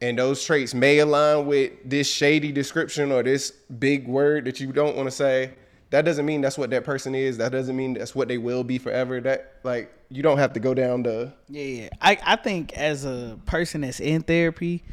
and 0.01 0.19
those 0.19 0.43
traits 0.43 0.75
may 0.75 0.99
align 0.99 1.47
with 1.47 1.71
this 1.83 2.07
shady 2.07 2.51
description 2.51 3.11
or 3.11 3.23
this 3.23 3.49
big 3.79 4.07
word 4.07 4.45
that 4.45 4.59
you 4.59 4.71
don't 4.71 4.95
want 4.95 5.07
to 5.07 5.11
say, 5.11 5.53
that 5.89 6.03
doesn't 6.03 6.25
mean 6.25 6.41
that's 6.41 6.57
what 6.57 6.69
that 6.69 6.83
person 6.83 7.15
is. 7.15 7.37
That 7.37 7.53
doesn't 7.53 7.75
mean 7.75 7.93
that's 7.93 8.13
what 8.13 8.27
they 8.27 8.37
will 8.37 8.63
be 8.63 8.77
forever. 8.77 9.21
That, 9.21 9.53
like, 9.63 9.91
you 10.09 10.21
don't 10.21 10.37
have 10.37 10.53
to 10.53 10.59
go 10.59 10.73
down 10.73 11.03
the. 11.03 11.33
Yeah, 11.47 11.63
yeah. 11.63 11.89
I, 12.01 12.17
I 12.23 12.35
think 12.35 12.73
as 12.73 13.05
a 13.05 13.39
person 13.45 13.81
that's 13.81 14.01
in 14.01 14.21
therapy, 14.21 14.83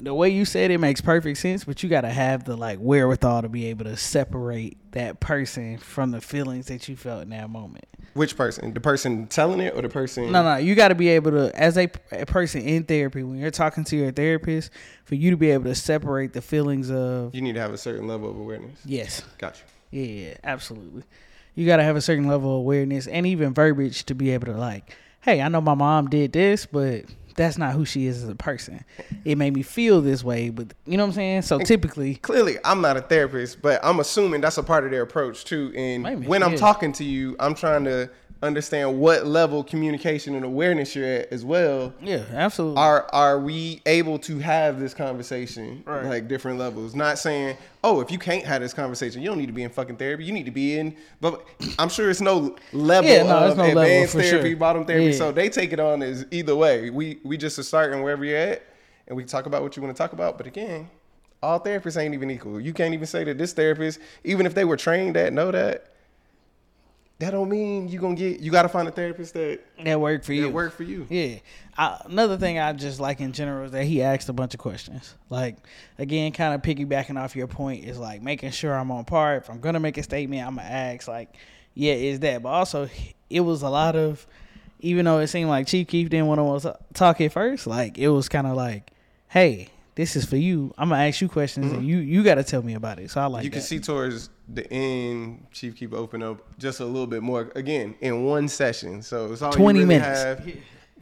the 0.00 0.14
way 0.14 0.30
you 0.30 0.44
said 0.44 0.70
it 0.70 0.78
makes 0.78 1.00
perfect 1.00 1.38
sense, 1.38 1.64
but 1.64 1.82
you 1.82 1.88
got 1.88 2.02
to 2.02 2.10
have 2.10 2.44
the 2.44 2.56
like 2.56 2.78
wherewithal 2.78 3.42
to 3.42 3.48
be 3.48 3.66
able 3.66 3.84
to 3.84 3.96
separate 3.96 4.78
that 4.92 5.20
person 5.20 5.78
from 5.78 6.10
the 6.10 6.20
feelings 6.20 6.66
that 6.66 6.88
you 6.88 6.96
felt 6.96 7.22
in 7.22 7.30
that 7.30 7.50
moment. 7.50 7.84
Which 8.14 8.36
person? 8.36 8.74
The 8.74 8.80
person 8.80 9.26
telling 9.26 9.60
it 9.60 9.74
or 9.74 9.82
the 9.82 9.88
person? 9.88 10.30
No, 10.32 10.42
no. 10.42 10.56
You 10.56 10.74
got 10.74 10.88
to 10.88 10.94
be 10.94 11.08
able 11.08 11.30
to, 11.30 11.58
as 11.58 11.78
a, 11.78 11.90
a 12.10 12.26
person 12.26 12.62
in 12.62 12.84
therapy, 12.84 13.22
when 13.22 13.38
you're 13.38 13.50
talking 13.50 13.84
to 13.84 13.96
your 13.96 14.12
therapist, 14.12 14.70
for 15.04 15.14
you 15.14 15.30
to 15.30 15.36
be 15.36 15.50
able 15.50 15.64
to 15.64 15.74
separate 15.74 16.32
the 16.32 16.42
feelings 16.42 16.90
of. 16.90 17.34
You 17.34 17.40
need 17.40 17.54
to 17.54 17.60
have 17.60 17.72
a 17.72 17.78
certain 17.78 18.06
level 18.06 18.30
of 18.30 18.36
awareness. 18.36 18.78
Yes. 18.84 19.22
Gotcha. 19.38 19.62
Yeah, 19.90 20.04
yeah 20.04 20.34
absolutely. 20.44 21.04
You 21.54 21.66
got 21.66 21.76
to 21.76 21.82
have 21.82 21.96
a 21.96 22.00
certain 22.00 22.26
level 22.26 22.50
of 22.50 22.58
awareness 22.58 23.06
and 23.06 23.26
even 23.26 23.54
verbiage 23.54 24.04
to 24.04 24.14
be 24.14 24.30
able 24.30 24.46
to 24.46 24.58
like, 24.58 24.96
hey, 25.22 25.40
I 25.40 25.48
know 25.48 25.60
my 25.60 25.74
mom 25.74 26.08
did 26.08 26.32
this, 26.32 26.66
but 26.66 27.04
that's 27.34 27.58
not 27.58 27.74
who 27.74 27.84
she 27.84 28.06
is 28.06 28.22
as 28.22 28.28
a 28.28 28.34
person. 28.34 28.84
It 29.24 29.38
made 29.38 29.54
me 29.54 29.62
feel 29.62 30.00
this 30.00 30.24
way, 30.24 30.50
but 30.50 30.72
you 30.86 30.96
know 30.96 31.04
what 31.04 31.08
I'm 31.08 31.14
saying? 31.14 31.42
So 31.42 31.58
typically 31.58 32.16
clearly 32.16 32.56
I'm 32.64 32.80
not 32.80 32.96
a 32.96 33.00
therapist, 33.02 33.62
but 33.62 33.80
I'm 33.84 34.00
assuming 34.00 34.40
that's 34.40 34.58
a 34.58 34.62
part 34.62 34.84
of 34.84 34.90
their 34.90 35.02
approach 35.02 35.44
too. 35.44 35.72
And 35.76 36.02
maybe, 36.02 36.26
when 36.26 36.42
I'm 36.42 36.56
talking 36.56 36.92
to 36.94 37.04
you, 37.04 37.36
I'm 37.38 37.54
trying 37.54 37.84
to 37.84 38.10
understand 38.42 38.98
what 38.98 39.24
level 39.24 39.62
communication 39.62 40.34
and 40.34 40.44
awareness 40.44 40.96
you're 40.96 41.06
at 41.06 41.32
as 41.32 41.44
well. 41.44 41.94
Yeah, 42.02 42.24
absolutely. 42.32 42.78
Are 42.78 43.06
are 43.12 43.38
we 43.38 43.80
able 43.86 44.18
to 44.20 44.38
have 44.40 44.80
this 44.80 44.94
conversation 44.94 45.82
right. 45.86 46.04
like 46.04 46.28
different 46.28 46.58
levels? 46.58 46.94
Not 46.94 47.18
saying, 47.18 47.56
oh, 47.84 48.00
if 48.00 48.10
you 48.10 48.18
can't 48.18 48.44
have 48.44 48.62
this 48.62 48.72
conversation, 48.72 49.22
you 49.22 49.28
don't 49.28 49.38
need 49.38 49.46
to 49.46 49.52
be 49.52 49.62
in 49.62 49.70
fucking 49.70 49.96
therapy. 49.96 50.24
You 50.24 50.32
need 50.32 50.46
to 50.46 50.52
be 50.52 50.78
in. 50.78 50.96
But 51.20 51.44
I'm 51.78 51.88
sure 51.88 52.10
it's 52.10 52.20
no 52.20 52.56
level 52.72 53.10
yeah, 53.10 53.22
no, 53.24 53.38
of 53.38 53.56
no 53.56 53.64
advanced 53.64 54.14
level 54.14 54.30
therapy, 54.30 54.50
sure. 54.50 54.56
bottom 54.56 54.84
therapy. 54.84 55.06
Yeah. 55.06 55.18
So 55.18 55.32
they 55.32 55.48
take 55.48 55.72
it 55.72 55.80
on 55.80 56.02
as 56.02 56.26
either 56.30 56.54
way. 56.54 56.90
We 56.90 57.18
we 57.24 57.36
just 57.36 57.58
are 57.58 57.62
starting 57.62 58.02
wherever 58.02 58.24
you're 58.24 58.38
at, 58.38 58.62
and 59.08 59.16
we 59.16 59.24
talk 59.24 59.46
about 59.46 59.62
what 59.62 59.76
you 59.76 59.82
want 59.82 59.94
to 59.94 60.00
talk 60.00 60.12
about. 60.12 60.38
But 60.38 60.46
again. 60.46 60.90
All 61.44 61.58
therapists 61.58 62.00
ain't 62.00 62.14
even 62.14 62.30
equal. 62.30 62.60
You 62.60 62.72
can't 62.72 62.94
even 62.94 63.04
say 63.08 63.24
that 63.24 63.36
this 63.36 63.52
therapist, 63.52 63.98
even 64.22 64.46
if 64.46 64.54
they 64.54 64.64
were 64.64 64.76
trained 64.76 65.16
that, 65.16 65.32
know 65.32 65.50
that, 65.50 65.91
that 67.22 67.30
don't 67.30 67.48
mean 67.48 67.86
you 67.86 68.00
gonna 68.00 68.16
get. 68.16 68.40
You 68.40 68.50
got 68.50 68.62
to 68.62 68.68
find 68.68 68.88
a 68.88 68.90
therapist 68.90 69.34
that 69.34 69.60
that 69.84 70.00
work 70.00 70.24
for 70.24 70.32
you. 70.32 70.42
That 70.42 70.52
work 70.52 70.72
for 70.72 70.82
you. 70.82 71.06
Yeah. 71.08 71.36
I, 71.78 72.02
another 72.06 72.36
thing 72.36 72.58
I 72.58 72.72
just 72.72 72.98
like 72.98 73.20
in 73.20 73.32
general 73.32 73.66
is 73.66 73.70
that 73.72 73.84
he 73.84 74.02
asked 74.02 74.28
a 74.28 74.32
bunch 74.32 74.54
of 74.54 74.60
questions. 74.60 75.14
Like 75.30 75.56
again, 75.98 76.32
kind 76.32 76.52
of 76.52 76.62
piggybacking 76.62 77.16
off 77.16 77.36
your 77.36 77.46
point 77.46 77.84
is 77.84 77.96
like 77.96 78.22
making 78.22 78.50
sure 78.50 78.74
I'm 78.74 78.90
on 78.90 79.04
par. 79.04 79.36
If 79.36 79.50
I'm 79.50 79.60
gonna 79.60 79.78
make 79.78 79.98
a 79.98 80.02
statement, 80.02 80.44
I'm 80.44 80.56
gonna 80.56 80.68
ask 80.68 81.06
like, 81.06 81.32
yeah, 81.74 81.94
is 81.94 82.18
that? 82.20 82.42
But 82.42 82.48
also, 82.48 82.88
it 83.30 83.40
was 83.40 83.62
a 83.62 83.70
lot 83.70 83.94
of, 83.94 84.26
even 84.80 85.04
though 85.04 85.20
it 85.20 85.28
seemed 85.28 85.48
like 85.48 85.68
Chief 85.68 85.86
Keef 85.86 86.10
didn't 86.10 86.26
want 86.26 86.62
to 86.62 86.76
talk 86.92 87.20
at 87.20 87.32
first, 87.32 87.68
like 87.68 87.98
it 87.98 88.08
was 88.08 88.28
kind 88.28 88.48
of 88.48 88.56
like, 88.56 88.90
hey, 89.28 89.68
this 89.94 90.16
is 90.16 90.24
for 90.24 90.36
you. 90.36 90.74
I'm 90.76 90.88
gonna 90.88 91.04
ask 91.04 91.20
you 91.20 91.28
questions 91.28 91.66
mm-hmm. 91.66 91.76
and 91.76 91.86
you 91.86 91.98
you 91.98 92.24
got 92.24 92.34
to 92.34 92.44
tell 92.44 92.62
me 92.62 92.74
about 92.74 92.98
it. 92.98 93.12
So 93.12 93.20
I 93.20 93.26
like. 93.26 93.44
You 93.44 93.50
that. 93.50 93.56
can 93.56 93.62
see 93.62 93.78
towards 93.78 94.28
the 94.54 94.70
end, 94.72 95.46
Chief 95.52 95.74
Keef 95.76 95.92
open 95.92 96.22
up 96.22 96.42
just 96.58 96.80
a 96.80 96.84
little 96.84 97.06
bit 97.06 97.22
more 97.22 97.50
again 97.54 97.94
in 98.00 98.24
one 98.24 98.48
session. 98.48 99.02
So 99.02 99.32
it's 99.32 99.42
all 99.42 99.52
20 99.52 99.80
really 99.80 99.88
minutes. 99.88 100.22
Have. 100.22 100.52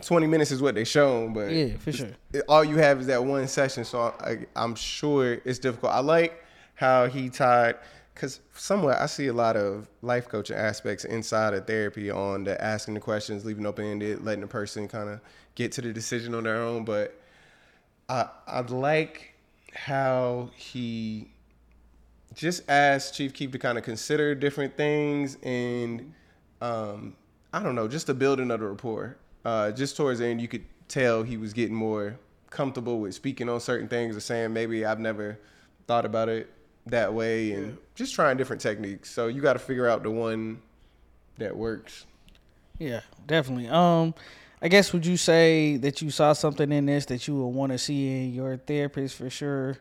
20 0.03 0.27
minutes 0.27 0.51
is 0.51 0.63
what 0.63 0.75
they 0.75 0.85
shown, 0.85 1.35
but 1.35 1.53
yeah, 1.53 1.77
for 1.77 1.93
sure. 1.93 2.09
all 2.49 2.65
you 2.65 2.77
have 2.77 3.01
is 3.01 3.07
that 3.09 3.23
one 3.23 3.47
session, 3.47 3.85
so 3.85 4.15
I, 4.19 4.47
I'm 4.57 4.75
sure 4.75 5.35
it's 5.45 5.59
difficult. 5.59 5.93
I 5.93 6.01
like 6.01 6.43
how 6.75 7.07
he 7.07 7.29
tied 7.29 7.77
because 8.15 8.41
somewhere 8.55 9.01
I 9.01 9.07
see 9.07 9.29
a 9.29 9.33
lot 9.33 9.57
of 9.57 9.89
life 10.03 10.29
coaching 10.29 10.57
aspects 10.57 11.05
inside 11.05 11.55
of 11.55 11.67
therapy 11.67 12.11
on 12.11 12.45
the 12.45 12.63
asking 12.63 12.95
the 12.95 13.01
questions, 13.01 13.45
leaving 13.45 13.67
open 13.67 13.85
ended, 13.85 14.25
letting 14.25 14.43
the 14.43 14.47
person 14.47 14.89
kind 14.89 15.09
of 15.09 15.21
get 15.55 15.73
to 15.73 15.83
the 15.83 15.93
decision 15.93 16.35
on 16.35 16.45
their 16.45 16.57
own. 16.57 16.85
But 16.85 17.19
I 18.09 18.29
I 18.47 18.61
like 18.61 19.35
how 19.75 20.51
he 20.57 21.31
just 22.35 22.69
asked 22.69 23.15
Chief 23.15 23.33
Keef 23.33 23.51
to 23.53 23.59
kind 23.59 23.79
of 23.79 23.85
consider 23.85 24.35
different 24.35 24.77
things 24.77 25.37
and 25.43 26.13
um, 26.61 27.17
I 27.53 27.63
don't 27.63 27.75
know, 27.75 27.89
just 27.89 28.07
to 28.07 28.15
build 28.15 28.41
another 28.41 28.69
rapport. 28.69 29.17
Uh, 29.45 29.73
just 29.73 29.97
towards 29.97 30.21
the 30.21 30.27
end, 30.27 30.41
you 30.41 30.49
could 30.49 30.65
tell 30.89 31.23
he 31.23 31.37
was 31.37 31.53
getting 31.53 31.75
more 31.75 32.19
comfortable 32.51 33.01
with 33.01 33.15
speaking 33.15 33.49
on 33.49 33.61
certain 33.61 33.89
things 33.89 34.17
or 34.17 34.21
saying 34.21 34.53
maybe 34.53 34.85
I've 34.85 35.01
never 35.01 35.39
thought 35.87 36.05
about 36.05 36.29
it 36.29 36.51
that 36.87 37.13
way 37.13 37.53
and 37.53 37.67
yeah. 37.69 37.73
just 37.95 38.15
trying 38.15 38.37
different 38.37 38.61
techniques. 38.61 39.11
So 39.11 39.29
you 39.29 39.41
got 39.41 39.55
to 39.55 39.59
figure 39.59 39.89
out 39.89 40.03
the 40.03 40.11
one 40.11 40.61
that 41.39 41.57
works. 41.57 42.07
Yeah, 42.79 43.01
definitely. 43.27 43.69
Um, 43.69 44.15
I 44.63 44.69
guess 44.69 44.93
would 44.93 45.07
you 45.07 45.17
say 45.17 45.77
that 45.79 46.03
you 46.03 46.11
saw 46.11 46.33
something 46.33 46.71
in 46.71 46.87
this 46.87 47.07
that 47.07 47.27
you 47.27 47.37
would 47.37 47.49
want 47.49 47.73
to 47.73 47.79
see 47.79 48.09
in 48.09 48.35
your 48.35 48.57
therapist 48.57 49.17
for 49.17 49.31
sure? 49.31 49.79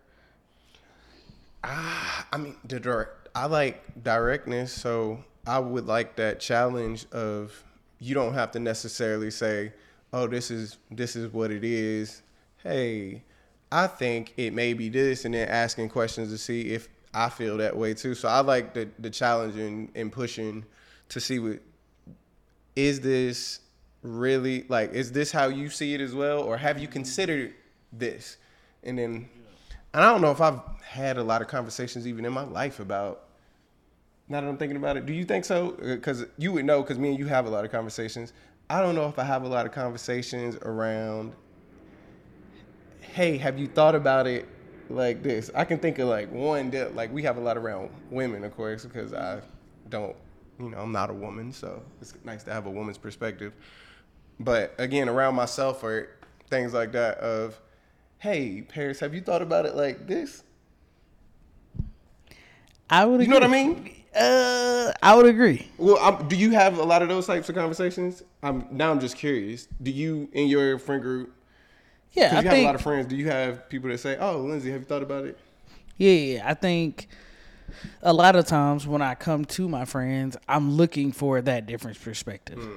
Ah, 1.64 2.28
I 2.32 2.38
mean, 2.38 2.56
the 2.66 2.80
direct. 2.80 3.30
I 3.36 3.46
like 3.46 4.04
directness, 4.04 4.74
so 4.74 5.24
I 5.46 5.60
would 5.60 5.86
like 5.86 6.16
that 6.16 6.40
challenge 6.40 7.06
of 7.12 7.64
you 8.00 8.14
don't 8.16 8.34
have 8.34 8.52
to 8.52 8.60
necessarily 8.60 9.32
say, 9.32 9.74
"Oh, 10.14 10.28
this 10.28 10.52
is 10.52 10.78
this 10.90 11.16
is 11.16 11.32
what 11.32 11.52
it 11.52 11.64
is." 11.64 12.22
Hey, 12.64 13.24
I 13.72 13.88
think 13.88 14.34
it 14.38 14.54
may 14.54 14.74
be 14.74 14.90
this, 14.90 15.26
and 15.26 15.34
then 15.34 15.48
asking 15.48 15.90
questions 15.90 16.32
to 16.32 16.38
see 16.38 16.72
if 16.72 16.88
I 17.14 17.30
feel 17.30 17.58
that 17.58 17.76
way 17.76 17.94
too. 17.94 18.16
So 18.16 18.28
I 18.30 18.40
like 18.40 18.74
the 18.74 18.90
the 19.00 19.10
challenge 19.10 19.56
and, 19.56 19.90
and 19.96 20.12
pushing 20.12 20.66
to 21.10 21.20
see 21.20 21.40
what 21.40 21.60
is 22.76 23.02
this 23.02 23.60
really 24.02 24.66
like 24.70 24.94
is 24.94 25.12
this 25.12 25.32
how 25.32 25.48
you 25.48 25.70
see 25.70 25.94
it 25.94 26.00
as 26.00 26.16
well 26.16 26.42
or 26.42 26.56
have 26.56 26.80
you 26.80 26.88
considered 26.88 27.54
this 27.92 28.38
and 28.84 28.98
then 28.98 29.30
and 29.94 30.04
i 30.04 30.12
don't 30.12 30.22
know 30.22 30.32
if 30.32 30.42
i've 30.42 30.60
had 30.84 31.18
a 31.18 31.24
lot 31.24 31.42
of 31.42 31.48
conversations 31.48 32.08
even 32.08 32.26
in 32.26 32.34
my 32.34 32.44
life 32.44 32.80
about 32.80 33.26
now 34.28 34.42
that 34.42 34.48
i'm 34.48 34.58
thinking 34.58 34.78
about 34.78 34.98
it 34.98 35.06
do 35.06 35.14
you 35.14 35.26
think 35.26 35.46
so? 35.46 35.72
Because 35.72 36.24
uh, 36.24 36.26
you 36.38 36.52
would 36.52 36.66
know 36.66 36.82
because 36.82 36.98
me 36.98 37.10
and 37.10 37.20
you 37.20 37.26
have 37.26 37.46
a 37.46 37.50
lot 37.50 37.66
of 37.66 37.72
conversations. 37.72 38.34
I 38.70 38.82
don't 38.82 38.96
know 38.96 39.08
if 39.08 39.18
i 39.18 39.24
have 39.24 39.44
a 39.44 39.48
lot 39.48 39.66
of 39.66 39.72
conversations 39.72 40.56
around 40.62 41.34
hey 43.02 43.38
have 43.38 43.58
you 43.58 43.68
thought 43.68 43.96
about 43.96 44.28
it 44.28 44.48
like 44.90 45.22
this? 45.22 45.52
I 45.54 45.66
can 45.66 45.78
think 45.80 46.00
of 46.00 46.08
like 46.08 46.32
one 46.32 46.72
that 46.72 46.96
like 46.96 47.12
we 47.12 47.24
have 47.24 47.38
a 47.38 47.42
lot 47.42 47.58
around 47.58 47.90
women 48.10 48.44
of 48.44 48.56
course 48.56 48.86
because 48.86 49.14
i 49.14 49.42
don't 49.90 50.16
you 50.60 50.70
know 50.70 50.78
i'm 50.78 50.92
not 50.92 51.10
a 51.10 51.14
woman 51.14 51.52
so 51.52 51.82
it's 52.02 52.14
nice 52.24 52.44
to 52.44 52.54
have 52.54 52.66
a 52.66 52.72
woman's 52.72 52.98
perspective. 52.98 53.54
But 54.40 54.74
again, 54.78 55.10
around 55.10 55.36
myself 55.36 55.84
or 55.84 56.10
things 56.50 56.74
like 56.74 56.94
that 56.94 57.18
of, 57.18 57.60
hey, 58.20 58.62
Paris, 58.62 59.00
have 59.00 59.14
you 59.14 59.22
thought 59.22 59.42
about 59.42 59.66
it 59.66 59.76
like 59.76 60.08
this? 60.08 60.44
I 62.90 63.06
would. 63.06 63.22
Agree. 63.22 63.26
You 63.26 63.30
know 63.32 63.36
what 63.36 63.44
I 63.44 63.64
mean? 63.64 63.96
Uh, 64.16 64.92
I 65.04 65.16
would 65.16 65.28
agree. 65.28 65.68
Well, 65.78 65.98
I'm, 66.02 66.28
do 66.28 66.36
you 66.36 66.52
have 66.52 66.78
a 66.78 66.84
lot 66.84 67.02
of 67.02 67.10
those 67.10 67.28
types 67.28 67.48
of 67.50 67.56
conversations? 67.56 68.24
I'm 68.42 68.66
now. 68.72 68.92
I'm 68.92 69.00
just 69.00 69.16
curious. 69.16 69.68
Do 69.82 69.92
you 69.92 70.30
in 70.34 70.48
your 70.48 70.80
friend 70.80 71.02
group? 71.02 71.34
Yeah, 72.14 72.38
I 72.38 72.42
you 72.42 72.50
have 72.50 72.58
a 72.58 72.66
lot 72.66 72.76
of 72.76 72.82
friends. 72.82 73.06
Do 73.06 73.16
you 73.16 73.28
have 73.28 73.70
people 73.70 73.90
that 73.90 74.00
say, 74.00 74.18
"Oh, 74.18 74.38
Lindsay, 74.40 74.72
have 74.72 74.82
you 74.82 74.86
thought 74.86 75.04
about 75.04 75.26
it?" 75.26 75.38
Yeah, 75.98 76.12
yeah. 76.12 76.50
I 76.50 76.56
think 76.56 77.08
a 78.02 78.12
lot 78.12 78.36
of 78.36 78.48
times 78.48 78.88
when 78.88 79.02
I 79.02 79.14
come 79.14 79.46
to 79.46 79.70
my 79.70 79.86
friends, 79.86 80.36
I'm 80.48 80.72
looking 80.72 81.12
for 81.12 81.40
that 81.42 81.68
different 81.68 82.02
perspective, 82.02 82.68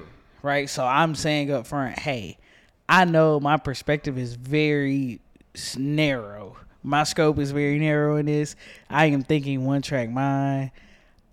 right? 0.43 0.69
So 0.69 0.85
I'm 0.85 1.15
saying 1.15 1.51
up 1.51 1.67
front, 1.67 1.99
hey, 1.99 2.37
I 2.89 3.07
know 3.07 3.41
my 3.41 3.57
perspective 3.57 4.19
is 4.19 4.35
very 4.35 5.21
narrow. 5.77 6.57
My 6.83 7.05
scope 7.05 7.39
is 7.39 7.53
very 7.53 7.79
narrow 7.79 8.17
in 8.17 8.27
this. 8.27 8.57
I 8.91 9.07
am 9.07 9.23
thinking 9.23 9.65
one 9.65 9.83
track 9.83 10.11
mind. 10.11 10.73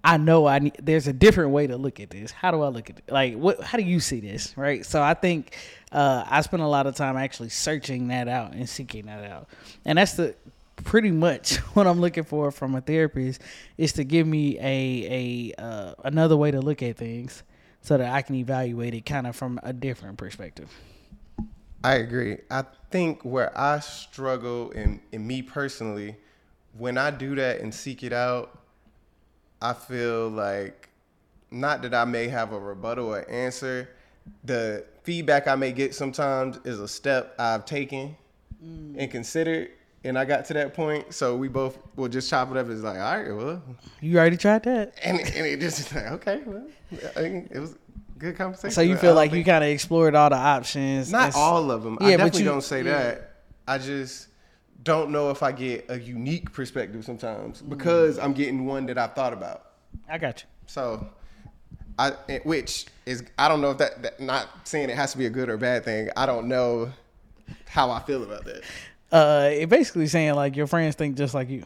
I 0.03 0.17
know 0.17 0.47
I 0.47 0.59
need, 0.59 0.77
there's 0.81 1.07
a 1.07 1.13
different 1.13 1.51
way 1.51 1.67
to 1.67 1.77
look 1.77 1.99
at 1.99 2.09
this. 2.09 2.31
How 2.31 2.51
do 2.51 2.61
I 2.61 2.69
look 2.69 2.89
at 2.89 2.99
it? 2.99 3.11
Like, 3.11 3.35
what? 3.35 3.61
How 3.61 3.77
do 3.77 3.83
you 3.83 3.99
see 3.99 4.19
this? 4.19 4.53
Right. 4.55 4.85
So 4.85 5.01
I 5.01 5.13
think 5.13 5.55
uh, 5.91 6.23
I 6.27 6.41
spend 6.41 6.63
a 6.63 6.67
lot 6.67 6.87
of 6.87 6.95
time 6.95 7.17
actually 7.17 7.49
searching 7.49 8.07
that 8.07 8.27
out 8.27 8.53
and 8.53 8.69
seeking 8.69 9.07
that 9.07 9.29
out, 9.29 9.49
and 9.83 9.97
that's 9.97 10.13
the 10.13 10.35
pretty 10.83 11.11
much 11.11 11.57
what 11.73 11.87
I'm 11.87 11.99
looking 11.99 12.23
for 12.23 12.51
from 12.51 12.75
a 12.75 12.81
therapist 12.81 13.41
is 13.77 13.93
to 13.93 14.03
give 14.03 14.25
me 14.25 14.57
a 14.59 15.53
a 15.57 15.61
uh, 15.61 15.93
another 16.03 16.37
way 16.37 16.51
to 16.51 16.61
look 16.61 16.81
at 16.81 16.97
things 16.97 17.43
so 17.81 17.97
that 17.97 18.13
I 18.13 18.21
can 18.21 18.35
evaluate 18.35 18.93
it 18.93 19.05
kind 19.05 19.27
of 19.27 19.35
from 19.35 19.59
a 19.63 19.73
different 19.73 20.17
perspective. 20.17 20.69
I 21.83 21.95
agree. 21.95 22.37
I 22.51 22.65
think 22.91 23.23
where 23.23 23.57
I 23.57 23.79
struggle, 23.79 24.71
and, 24.71 24.99
and 25.13 25.25
me 25.25 25.41
personally, 25.41 26.17
when 26.77 26.97
I 26.97 27.11
do 27.11 27.35
that 27.35 27.61
and 27.61 27.73
seek 27.73 28.03
it 28.03 28.13
out, 28.13 28.57
I 29.61 29.73
feel 29.73 30.29
like 30.29 30.89
not 31.51 31.81
that 31.81 31.93
I 31.93 32.05
may 32.05 32.27
have 32.27 32.53
a 32.53 32.59
rebuttal 32.59 33.13
or 33.13 33.29
answer. 33.29 33.89
The 34.43 34.85
feedback 35.03 35.47
I 35.47 35.55
may 35.55 35.71
get 35.71 35.95
sometimes 35.95 36.59
is 36.65 36.79
a 36.79 36.87
step 36.87 37.33
I've 37.39 37.65
taken 37.65 38.15
and 38.61 38.97
mm. 38.97 39.11
considered, 39.11 39.69
and 40.03 40.17
I 40.17 40.25
got 40.25 40.45
to 40.45 40.53
that 40.55 40.73
point. 40.73 41.13
So 41.13 41.35
we 41.35 41.47
both 41.47 41.77
will 41.95 42.09
just 42.09 42.29
chop 42.29 42.51
it 42.51 42.57
up 42.57 42.67
as 42.67 42.83
like, 42.83 42.99
all 42.99 43.17
right, 43.17 43.35
well, 43.35 43.63
You 44.01 44.19
already 44.19 44.37
tried 44.37 44.63
that, 44.63 44.93
and, 45.03 45.19
and 45.19 45.45
it 45.45 45.59
just 45.59 45.93
like, 45.95 46.11
okay, 46.11 46.41
well, 46.45 46.67
I 46.91 47.19
think 47.19 47.51
it 47.51 47.59
was 47.59 47.75
good 48.19 48.35
conversation. 48.37 48.71
so 48.71 48.81
you 48.81 48.95
feel 48.97 49.09
don't 49.11 49.15
like 49.15 49.31
you 49.33 49.43
kind 49.43 49.63
of 49.63 49.69
explored 49.69 50.13
all 50.15 50.29
the 50.29 50.35
options. 50.35 51.11
not 51.11 51.29
It's- 51.29 51.35
all 51.35 51.71
of 51.71 51.83
them. 51.83 51.97
Yeah, 52.01 52.07
I 52.07 52.11
but 52.11 52.17
definitely 52.17 52.39
you- 52.41 52.45
don't 52.49 52.63
say 52.63 52.83
yeah. 52.83 52.91
that. 53.03 53.31
I 53.67 53.77
just 53.77 54.27
don't 54.83 55.11
know 55.11 55.29
if 55.29 55.43
I 55.43 55.51
get 55.51 55.85
a 55.89 55.99
unique 55.99 56.51
perspective 56.53 57.03
sometimes 57.05 57.61
because 57.61 58.17
I'm 58.19 58.33
getting 58.33 58.65
one 58.65 58.85
that 58.87 58.97
I've 58.97 59.13
thought 59.13 59.33
about. 59.33 59.65
I 60.09 60.17
got 60.17 60.41
you. 60.41 60.47
So, 60.67 61.07
I 61.97 62.11
which 62.43 62.85
is 63.05 63.23
I 63.37 63.47
don't 63.47 63.61
know 63.61 63.71
if 63.71 63.77
that, 63.79 64.01
that 64.03 64.19
not 64.19 64.47
saying 64.63 64.89
it 64.89 64.95
has 64.95 65.11
to 65.11 65.17
be 65.17 65.25
a 65.25 65.29
good 65.29 65.49
or 65.49 65.57
bad 65.57 65.83
thing. 65.85 66.09
I 66.15 66.25
don't 66.25 66.47
know 66.47 66.91
how 67.67 67.89
I 67.91 67.99
feel 68.01 68.23
about 68.23 68.45
that. 68.45 68.61
Uh, 69.11 69.49
it 69.51 69.67
basically 69.69 70.07
saying 70.07 70.35
like 70.35 70.55
your 70.55 70.67
friends 70.67 70.95
think 70.95 71.17
just 71.17 71.33
like 71.33 71.49
you. 71.49 71.63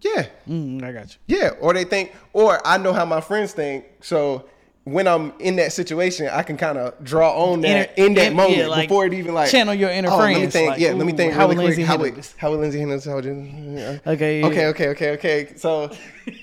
Yeah, 0.00 0.26
Mm, 0.48 0.82
I 0.82 0.92
got 0.92 1.10
you. 1.28 1.36
yeah. 1.38 1.50
Or 1.60 1.74
they 1.74 1.84
think, 1.84 2.14
or 2.32 2.66
I 2.66 2.78
know 2.78 2.92
how 2.94 3.04
my 3.04 3.20
friends 3.20 3.52
think. 3.52 3.84
So 4.00 4.46
when 4.90 5.06
I'm 5.06 5.32
in 5.38 5.56
that 5.56 5.72
situation, 5.72 6.28
I 6.28 6.42
can 6.42 6.56
kind 6.56 6.78
of 6.78 7.02
draw 7.04 7.52
on 7.52 7.60
that 7.62 7.90
Inner- 7.96 8.06
in 8.08 8.14
that 8.14 8.26
in- 8.28 8.36
moment 8.36 8.58
yeah, 8.58 8.66
like, 8.66 8.88
before 8.88 9.06
it 9.06 9.12
even 9.12 9.34
like 9.34 9.50
channel 9.50 9.74
your 9.74 9.90
inner 9.90 10.10
oh, 10.10 10.16
Let 10.18 10.40
me 10.40 10.46
think. 10.46 10.70
like, 10.70 10.80
yeah, 10.80 10.92
let 10.92 11.06
me 11.06 11.12
think 11.12 11.32
how 11.32 11.48
really 11.48 11.48
would 11.48 11.56
quick. 11.56 11.66
Lindsay 11.66 11.82
How 11.82 11.92
handle 11.92 12.06
would 12.06 12.16
this? 12.16 12.34
how 12.36 12.50
would 12.50 12.60
Lindsay 12.60 12.78
handle 12.78 12.96
this? 12.96 13.04
How 13.04 13.14
would 13.14 13.24
you, 13.24 14.00
Okay, 14.06 14.40
yeah. 14.40 14.46
okay, 14.46 14.66
okay, 14.66 14.88
okay, 14.88 15.10
okay. 15.12 15.52
So 15.56 15.90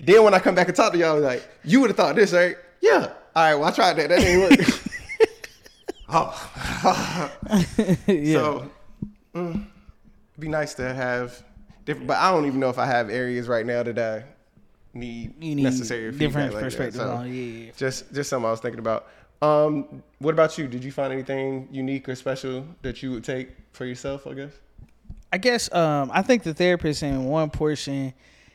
then 0.02 0.24
when 0.24 0.34
I 0.34 0.40
come 0.40 0.56
back 0.56 0.68
and 0.68 0.76
talk 0.76 0.94
to 0.94 0.98
y'all, 0.98 1.20
like 1.20 1.48
you 1.64 1.82
would 1.82 1.90
have 1.90 1.98
thought 1.98 2.16
this, 2.16 2.34
right? 2.34 2.56
Yeah. 2.82 3.12
All 3.36 3.44
right. 3.44 3.56
Well, 3.56 3.66
I 3.66 3.72
tried 3.72 3.94
that. 3.94 4.10
That 4.10 4.20
didn't 4.20 4.58
work. 4.58 4.82
oh. 6.10 7.32
yeah. 8.08 8.34
So 8.34 8.72
mm, 9.36 9.52
it'd 9.52 9.66
be 10.40 10.48
nice 10.48 10.74
to 10.76 10.94
have 10.94 11.44
different, 11.86 12.08
but 12.08 12.18
I 12.18 12.32
don't 12.32 12.46
even 12.46 12.60
know 12.60 12.70
if 12.70 12.80
I 12.80 12.86
have 12.86 13.10
areas 13.10 13.48
right 13.48 13.66
now 13.66 13.84
that 13.84 14.00
I 14.00 14.24
need, 14.94 15.34
you 15.40 15.56
need 15.56 15.64
necessary 15.64 16.12
different 16.12 16.54
like 16.54 16.62
that. 16.62 16.66
perspectives 16.66 16.98
So, 16.98 17.10
on. 17.10 17.34
Yeah. 17.34 17.72
Just 17.76 18.14
just 18.14 18.30
something 18.30 18.48
I 18.48 18.52
was 18.52 18.60
thinking 18.60 18.80
about. 18.80 19.08
Um, 19.42 20.02
what 20.20 20.34
about 20.34 20.58
you? 20.58 20.68
Did 20.68 20.84
you 20.84 20.92
find 20.92 21.14
anything 21.14 21.68
unique 21.72 22.10
or 22.10 22.16
special 22.16 22.66
that 22.82 23.04
you 23.04 23.12
would 23.12 23.24
take 23.24 23.50
for 23.72 23.86
yourself? 23.86 24.26
I 24.26 24.34
guess. 24.34 24.54
I 25.32 25.38
guess 25.38 25.72
um, 25.74 26.10
I 26.14 26.22
think 26.22 26.44
the 26.44 26.54
therapist 26.54 27.04
in 27.04 27.26
one 27.26 27.50
portion, 27.50 28.14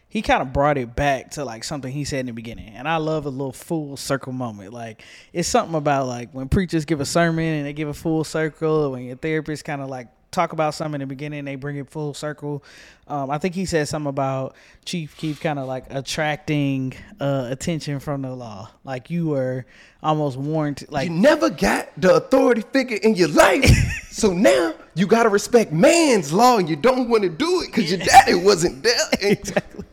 he 0.09 0.23
kind 0.23 0.43
of 0.43 0.53
brought 0.53 0.79
it 0.79 0.97
back 0.97 1.33
to 1.33 1.45
like 1.45 1.65
something 1.65 1.93
he 1.93 2.05
said 2.05 2.21
in 2.21 2.27
the 2.27 2.33
beginning, 2.33 2.71
and 2.71 2.89
I 2.89 2.97
love 2.97 3.27
a 3.27 3.31
little 3.31 3.53
full 3.53 3.97
circle 3.97 4.33
moment. 4.33 4.73
Like 4.73 5.03
it's 5.33 5.49
something 5.49 5.75
about 5.75 6.07
like 6.07 6.33
when 6.33 6.49
preachers 6.49 6.85
give 6.85 7.01
a 7.01 7.05
sermon 7.05 7.45
and 7.45 7.67
they 7.67 7.73
give 7.73 7.89
a 7.89 7.95
full 7.95 8.25
circle, 8.25 8.93
when 8.93 9.05
your 9.05 9.17
therapist 9.17 9.65
kind 9.65 9.83
of 9.83 9.89
like 9.89 10.09
talk 10.33 10.53
about 10.53 10.75
something 10.75 11.01
in 11.01 11.07
the 11.09 11.15
beginning, 11.15 11.45
they 11.45 11.55
bring 11.55 11.77
it 11.77 11.89
full 11.89 12.15
circle. 12.15 12.65
Um, 13.07 13.31
I 13.31 13.39
think 13.39 13.55
he 13.55 13.67
said 13.67 13.87
something 13.87 14.09
about 14.09 14.57
Chief 14.85 15.17
Keef 15.17 15.41
kind 15.41 15.59
of 15.59 15.69
like 15.69 15.85
attracting 15.91 16.95
uh, 17.21 17.49
attention 17.51 18.01
from 18.01 18.23
the 18.23 18.35
law, 18.35 18.71
like 18.85 19.11
you 19.11 19.29
were 19.29 19.67
almost 20.03 20.37
warned, 20.37 20.85
like 20.89 21.09
you 21.09 21.15
never 21.15 21.51
got 21.51 21.89
the 21.97 22.15
authority 22.15 22.63
figure 22.73 22.97
in 22.97 23.15
your 23.15 23.29
life, 23.29 23.69
so 24.11 24.33
now 24.33 24.75
you 24.95 25.07
gotta 25.07 25.29
respect 25.29 25.73
man's 25.73 26.33
law, 26.33 26.59
and 26.59 26.69
you 26.69 26.77
don't 26.77 27.09
want 27.09 27.23
to 27.23 27.29
do 27.29 27.61
it 27.63 27.67
because 27.67 27.91
your 27.91 28.01
daddy 28.01 28.35
wasn't 28.35 28.83
there. 28.83 28.99
exactly. 29.21 29.85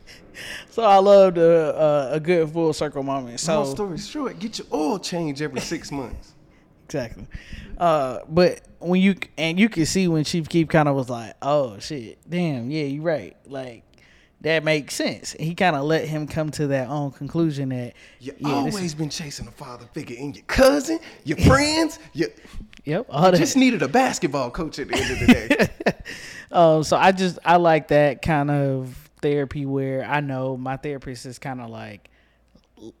So 0.70 0.82
I 0.84 0.98
loved 0.98 1.36
a, 1.36 2.12
a, 2.12 2.12
a 2.14 2.20
good 2.20 2.48
full 2.50 2.72
circle 2.72 3.02
moment. 3.02 3.40
So 3.40 3.62
Long 3.62 3.74
story 3.74 3.98
short, 3.98 4.38
get 4.38 4.58
your 4.58 4.68
oil 4.72 4.98
change 4.98 5.42
every 5.42 5.60
six 5.60 5.92
months. 5.92 6.32
Exactly. 6.94 7.26
Uh, 7.78 8.18
but 8.28 8.60
when 8.80 9.00
you 9.00 9.14
and 9.38 9.58
you 9.58 9.68
can 9.68 9.86
see 9.86 10.08
when 10.08 10.24
Chief 10.24 10.48
Keef 10.48 10.68
kind 10.68 10.88
of 10.88 10.96
was 10.96 11.08
like, 11.08 11.34
"Oh 11.40 11.78
shit, 11.78 12.18
damn, 12.28 12.70
yeah, 12.70 12.84
you're 12.84 13.02
right." 13.02 13.36
Like 13.46 13.84
that 14.40 14.64
makes 14.64 14.94
sense. 14.94 15.32
He 15.38 15.54
kind 15.54 15.76
of 15.76 15.84
let 15.84 16.06
him 16.06 16.26
come 16.26 16.50
to 16.52 16.66
that 16.68 16.88
own 16.88 17.12
conclusion 17.12 17.68
that 17.70 17.94
You 18.18 18.34
yeah, 18.38 18.54
always 18.54 18.94
been 18.94 19.10
chasing 19.10 19.46
a 19.46 19.50
father 19.50 19.86
figure 19.92 20.16
in 20.16 20.34
your 20.34 20.44
cousin, 20.44 20.98
your 21.24 21.38
friends. 21.46 21.98
You 22.12 22.28
yep, 22.84 23.06
all 23.08 23.30
that. 23.30 23.38
just 23.38 23.56
needed 23.56 23.82
a 23.82 23.88
basketball 23.88 24.50
coach 24.50 24.78
at 24.78 24.88
the 24.88 24.96
end 24.96 25.10
of 25.10 25.18
the 25.20 25.26
day. 25.26 25.94
um, 26.52 26.82
so 26.82 26.96
I 26.96 27.12
just 27.12 27.38
I 27.44 27.56
like 27.56 27.88
that 27.88 28.22
kind 28.22 28.50
of 28.50 29.10
therapy 29.22 29.64
where 29.64 30.04
I 30.04 30.20
know 30.20 30.56
my 30.56 30.76
therapist 30.76 31.26
is 31.26 31.38
kind 31.38 31.60
of 31.60 31.70
like 31.70 32.10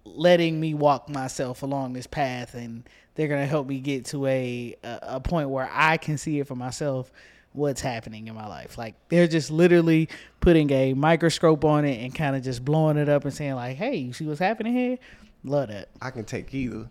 letting 0.04 0.60
me 0.60 0.74
walk 0.74 1.08
myself 1.08 1.62
along 1.62 1.92
this 1.92 2.06
path, 2.06 2.54
and 2.54 2.88
they're 3.14 3.28
gonna 3.28 3.46
help 3.46 3.66
me 3.66 3.80
get 3.80 4.06
to 4.06 4.26
a 4.26 4.76
a, 4.82 5.20
point 5.20 5.50
where 5.50 5.68
I 5.72 5.96
can 5.96 6.18
see 6.18 6.40
it 6.40 6.46
for 6.46 6.56
myself 6.56 7.10
what's 7.52 7.80
happening 7.80 8.28
in 8.28 8.34
my 8.34 8.46
life. 8.46 8.78
Like 8.78 8.94
they're 9.08 9.26
just 9.26 9.50
literally 9.50 10.08
putting 10.40 10.70
a 10.70 10.94
microscope 10.94 11.64
on 11.64 11.84
it 11.84 12.02
and 12.02 12.14
kind 12.14 12.36
of 12.36 12.42
just 12.42 12.64
blowing 12.64 12.96
it 12.96 13.08
up 13.08 13.24
and 13.24 13.34
saying 13.34 13.54
like, 13.54 13.76
"Hey, 13.76 13.96
you 13.96 14.12
see 14.12 14.26
what's 14.26 14.40
happening 14.40 14.74
here?" 14.74 14.98
Love 15.44 15.68
that. 15.68 15.88
I 16.00 16.10
can 16.10 16.24
take 16.24 16.52
either. 16.54 16.88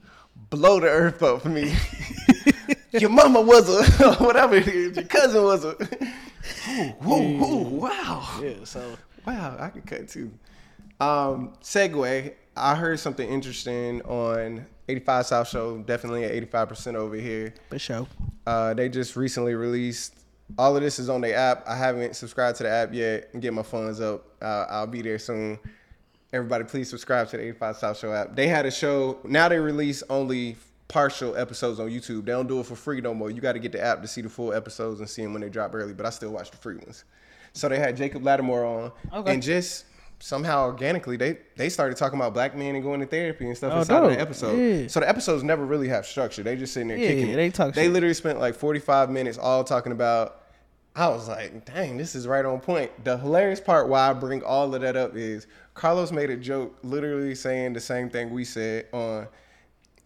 Blow 0.49 0.79
the 0.79 0.87
earth 0.87 1.21
up 1.21 1.41
for 1.43 1.49
me. 1.49 1.75
your 2.91 3.09
mama 3.09 3.41
was 3.41 3.69
a 3.69 4.13
whatever. 4.23 4.57
Your 4.57 5.03
cousin 5.03 5.43
was 5.43 5.65
a. 5.65 5.75
Ooh, 7.05 7.67
wow. 7.69 8.39
Yeah. 8.41 8.63
So 8.63 8.97
Wow, 9.25 9.57
I 9.59 9.69
can 9.69 9.81
cut 9.81 10.07
too. 10.07 10.31
Um, 10.99 11.53
segue. 11.61 12.33
I 12.59 12.75
heard 12.75 12.99
something 12.99 13.27
interesting 13.27 14.01
on 14.03 14.65
85 14.87 15.25
South 15.25 15.47
Show. 15.47 15.77
Definitely 15.79 16.25
at 16.25 16.49
85% 16.51 16.95
over 16.95 17.15
here. 17.15 17.53
for 17.69 17.79
sure. 17.79 18.07
Uh, 18.45 18.73
they 18.73 18.89
just 18.89 19.15
recently 19.15 19.55
released. 19.55 20.15
All 20.57 20.75
of 20.75 20.81
this 20.81 20.97
is 20.99 21.09
on 21.09 21.21
the 21.21 21.33
app. 21.33 21.63
I 21.67 21.75
haven't 21.75 22.15
subscribed 22.15 22.57
to 22.57 22.63
the 22.63 22.69
app 22.69 22.93
yet 22.93 23.29
and 23.33 23.41
get 23.41 23.53
my 23.53 23.61
funds 23.63 24.01
up. 24.01 24.25
Uh, 24.41 24.65
I'll 24.69 24.87
be 24.87 25.01
there 25.01 25.19
soon. 25.19 25.59
Everybody, 26.33 26.63
please 26.63 26.89
subscribe 26.89 27.27
to 27.29 27.37
the 27.37 27.43
85 27.43 27.77
South 27.77 27.97
Show 27.99 28.13
app. 28.13 28.35
They 28.35 28.47
had 28.47 28.65
a 28.65 28.71
show. 28.71 29.19
Now 29.23 29.47
they 29.49 29.59
release 29.59 30.03
only 30.09 30.57
partial 30.87 31.35
episodes 31.37 31.79
on 31.79 31.87
YouTube. 31.89 32.25
They 32.25 32.31
don't 32.31 32.47
do 32.47 32.59
it 32.59 32.65
for 32.65 32.75
free 32.75 32.99
no 33.01 33.13
more. 33.13 33.29
You 33.29 33.41
got 33.41 33.53
to 33.53 33.59
get 33.59 33.71
the 33.71 33.83
app 33.83 34.01
to 34.01 34.07
see 34.07 34.21
the 34.21 34.29
full 34.29 34.53
episodes 34.53 34.99
and 34.99 35.09
see 35.09 35.21
them 35.21 35.33
when 35.33 35.41
they 35.43 35.49
drop 35.49 35.73
early. 35.75 35.93
But 35.93 36.05
I 36.07 36.09
still 36.09 36.31
watch 36.31 36.49
the 36.51 36.57
free 36.57 36.75
ones. 36.77 37.03
So 37.53 37.69
they 37.69 37.77
had 37.79 37.95
Jacob 37.97 38.23
Latimore 38.23 38.65
on, 38.65 38.91
Okay. 39.21 39.33
and 39.33 39.41
just 39.43 39.85
somehow 40.21 40.65
organically 40.65 41.15
they 41.17 41.37
they 41.55 41.69
started 41.69 41.97
talking 41.97 42.19
about 42.19 42.33
black 42.33 42.55
men 42.55 42.75
and 42.75 42.83
going 42.83 42.99
to 42.99 43.05
therapy 43.05 43.47
and 43.47 43.55
stuff 43.55 43.71
Oh, 43.73 43.79
inside 43.79 44.03
of 44.03 44.09
the 44.11 44.19
episode. 44.19 44.57
Yeah. 44.57 44.87
So 44.87 44.99
the 44.99 45.07
episodes 45.09 45.43
never 45.43 45.65
really 45.65 45.87
have 45.87 46.05
structure. 46.05 46.43
They 46.43 46.55
just 46.55 46.73
sitting 46.73 46.89
there 46.89 46.97
Yeah, 46.97 47.07
kicking. 47.09 47.29
it. 47.29 47.35
they 47.35 47.49
talk 47.49 47.73
They 47.73 47.83
shit. 47.85 47.93
literally 47.93 48.13
spent 48.13 48.39
like 48.39 48.55
45 48.55 49.09
minutes 49.09 49.37
all 49.37 49.63
talking 49.63 49.91
about. 49.91 50.35
I 50.95 51.07
was 51.07 51.29
like, 51.29 51.65
dang, 51.65 51.95
this 51.97 52.15
is 52.15 52.27
right 52.27 52.43
on 52.43 52.59
point. 52.59 53.05
The 53.05 53.17
hilarious 53.17 53.61
part 53.61 53.87
why 53.87 54.09
I 54.09 54.13
bring 54.13 54.43
all 54.43 54.73
of 54.75 54.81
that 54.81 54.97
up 54.97 55.15
is 55.15 55.47
Karlous 55.75 56.11
made 56.11 56.29
a 56.29 56.35
joke, 56.35 56.77
literally 56.83 57.35
saying 57.35 57.73
the 57.73 57.79
same 57.79 58.09
thing 58.09 58.31
we 58.31 58.43
said 58.43 58.87
on. 58.91 59.27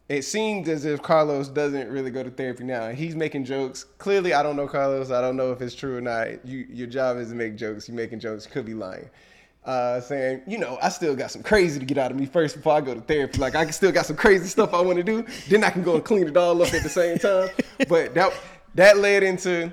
It 0.10 0.24
seems 0.24 0.68
as 0.68 0.84
if 0.86 1.02
Karlous 1.02 1.52
doesn't 1.52 1.90
really 1.90 2.12
go 2.12 2.22
to 2.22 2.30
therapy 2.30 2.66
now. 2.66 2.90
He's 2.90 3.16
making 3.16 3.46
jokes. 3.46 3.86
Clearly, 3.98 4.34
I 4.34 4.44
don't 4.44 4.58
know 4.58 4.68
Karlous. 4.68 5.10
I 5.16 5.22
don't 5.22 5.38
know 5.38 5.52
if 5.54 5.62
it's 5.62 5.74
true 5.74 5.98
or 5.98 6.02
not. 6.02 6.46
You, 6.46 6.68
your 6.70 6.88
job 6.88 7.18
is 7.18 7.30
to 7.30 7.36
make 7.36 7.56
jokes. 7.56 7.88
You 7.88 7.96
making 7.96 8.20
jokes. 8.20 8.46
Could 8.46 8.66
be 8.66 8.74
lying. 8.76 9.10
Uh, 9.66 10.02
saying, 10.02 10.42
you 10.46 10.58
know, 10.58 10.78
I 10.82 10.90
still 10.90 11.16
got 11.16 11.32
some 11.32 11.42
crazy 11.42 11.80
to 11.80 11.86
get 11.86 11.98
out 11.98 12.12
of 12.12 12.18
me 12.18 12.26
first 12.26 12.58
before 12.58 12.74
I 12.74 12.82
go 12.82 12.94
to 12.94 13.00
therapy. 13.00 13.38
Like 13.38 13.56
I 13.56 13.70
still 13.70 13.94
got 13.94 14.06
some 14.06 14.18
crazy 14.18 14.48
stuff 14.48 14.74
I 14.74 14.82
want 14.82 14.98
to 14.98 15.04
do. 15.04 15.26
Then 15.48 15.64
I 15.64 15.70
can 15.70 15.84
go 15.84 15.96
and 15.96 16.04
clean 16.04 16.28
it 16.28 16.36
all 16.36 16.62
up 16.62 16.74
at 16.74 16.84
the 16.84 16.90
same 16.90 17.18
time. 17.18 17.50
But 17.88 18.14
that 18.14 18.34
that 18.76 18.98
led 18.98 19.24
into, 19.24 19.72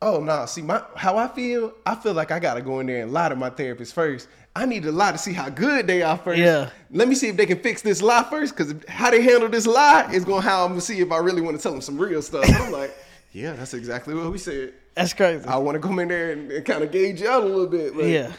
oh 0.00 0.20
no, 0.20 0.46
see 0.46 0.62
my 0.62 0.82
how 0.94 1.16
I 1.16 1.26
feel. 1.26 1.72
I 1.84 1.96
feel 1.96 2.14
like 2.14 2.30
I 2.30 2.38
gotta 2.38 2.62
go 2.62 2.78
in 2.78 2.86
there 2.86 3.02
and 3.02 3.12
lie 3.12 3.30
to 3.30 3.36
my 3.36 3.50
therapist 3.50 3.94
first. 3.94 4.28
I 4.54 4.66
need 4.66 4.84
a 4.84 4.92
lie 4.92 5.12
to 5.12 5.18
see 5.18 5.32
how 5.32 5.48
good 5.48 5.86
they 5.86 6.02
are 6.02 6.18
first. 6.18 6.38
Yeah. 6.38 6.68
Let 6.90 7.08
me 7.08 7.14
see 7.14 7.28
if 7.28 7.36
they 7.36 7.46
can 7.46 7.58
fix 7.58 7.80
this 7.82 8.02
lie 8.02 8.22
first, 8.24 8.54
because 8.54 8.74
how 8.86 9.10
they 9.10 9.22
handle 9.22 9.48
this 9.48 9.66
lie 9.66 10.08
is 10.12 10.24
gonna 10.24 10.42
how 10.42 10.64
I'm 10.64 10.72
gonna 10.72 10.82
see 10.82 11.00
if 11.00 11.10
I 11.10 11.18
really 11.18 11.40
want 11.40 11.56
to 11.56 11.62
tell 11.62 11.72
them 11.72 11.80
some 11.80 11.98
real 11.98 12.20
stuff. 12.20 12.44
And 12.44 12.56
I'm 12.56 12.70
like, 12.72 12.94
yeah, 13.32 13.54
that's 13.54 13.74
exactly 13.74 14.14
what 14.14 14.30
we 14.30 14.38
said. 14.38 14.74
That's 14.94 15.14
crazy. 15.14 15.46
I 15.46 15.56
want 15.56 15.76
to 15.76 15.80
come 15.80 15.98
in 15.98 16.08
there 16.08 16.32
and, 16.32 16.52
and 16.52 16.64
kind 16.66 16.84
of 16.84 16.92
gauge 16.92 17.22
you 17.22 17.28
out 17.28 17.42
a 17.42 17.46
little 17.46 17.66
bit. 17.66 17.96
Like, 17.96 18.06
yeah. 18.06 18.32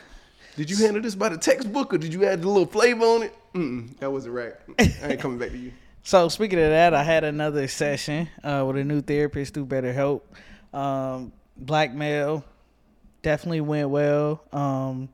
Did 0.56 0.70
you 0.70 0.78
handle 0.78 1.02
this 1.02 1.16
by 1.16 1.30
the 1.30 1.38
textbook 1.38 1.94
or 1.94 1.98
did 1.98 2.14
you 2.14 2.26
add 2.26 2.44
a 2.44 2.48
little 2.48 2.66
flavor 2.66 3.06
on 3.06 3.24
it? 3.24 3.36
Mm-mm, 3.54 3.98
that 3.98 4.12
wasn't 4.12 4.36
right. 4.36 4.54
I 4.80 5.12
ain't 5.12 5.20
coming 5.20 5.40
back 5.40 5.50
to 5.50 5.58
you. 5.58 5.72
So 6.04 6.30
speaking 6.30 6.60
of 6.60 6.70
that, 6.70 6.94
I 6.94 7.04
had 7.04 7.24
another 7.24 7.68
session 7.68 8.30
uh, 8.44 8.64
with 8.68 8.78
a 8.78 8.84
new 8.84 9.02
therapist 9.02 9.54
through 9.54 9.68
BetterHelp. 9.68 10.22
Um, 10.74 11.32
black 11.58 11.94
male, 11.94 12.44
definitely 13.22 13.62
went 13.62 13.90
well. 13.90 14.44
Um, 14.52 15.10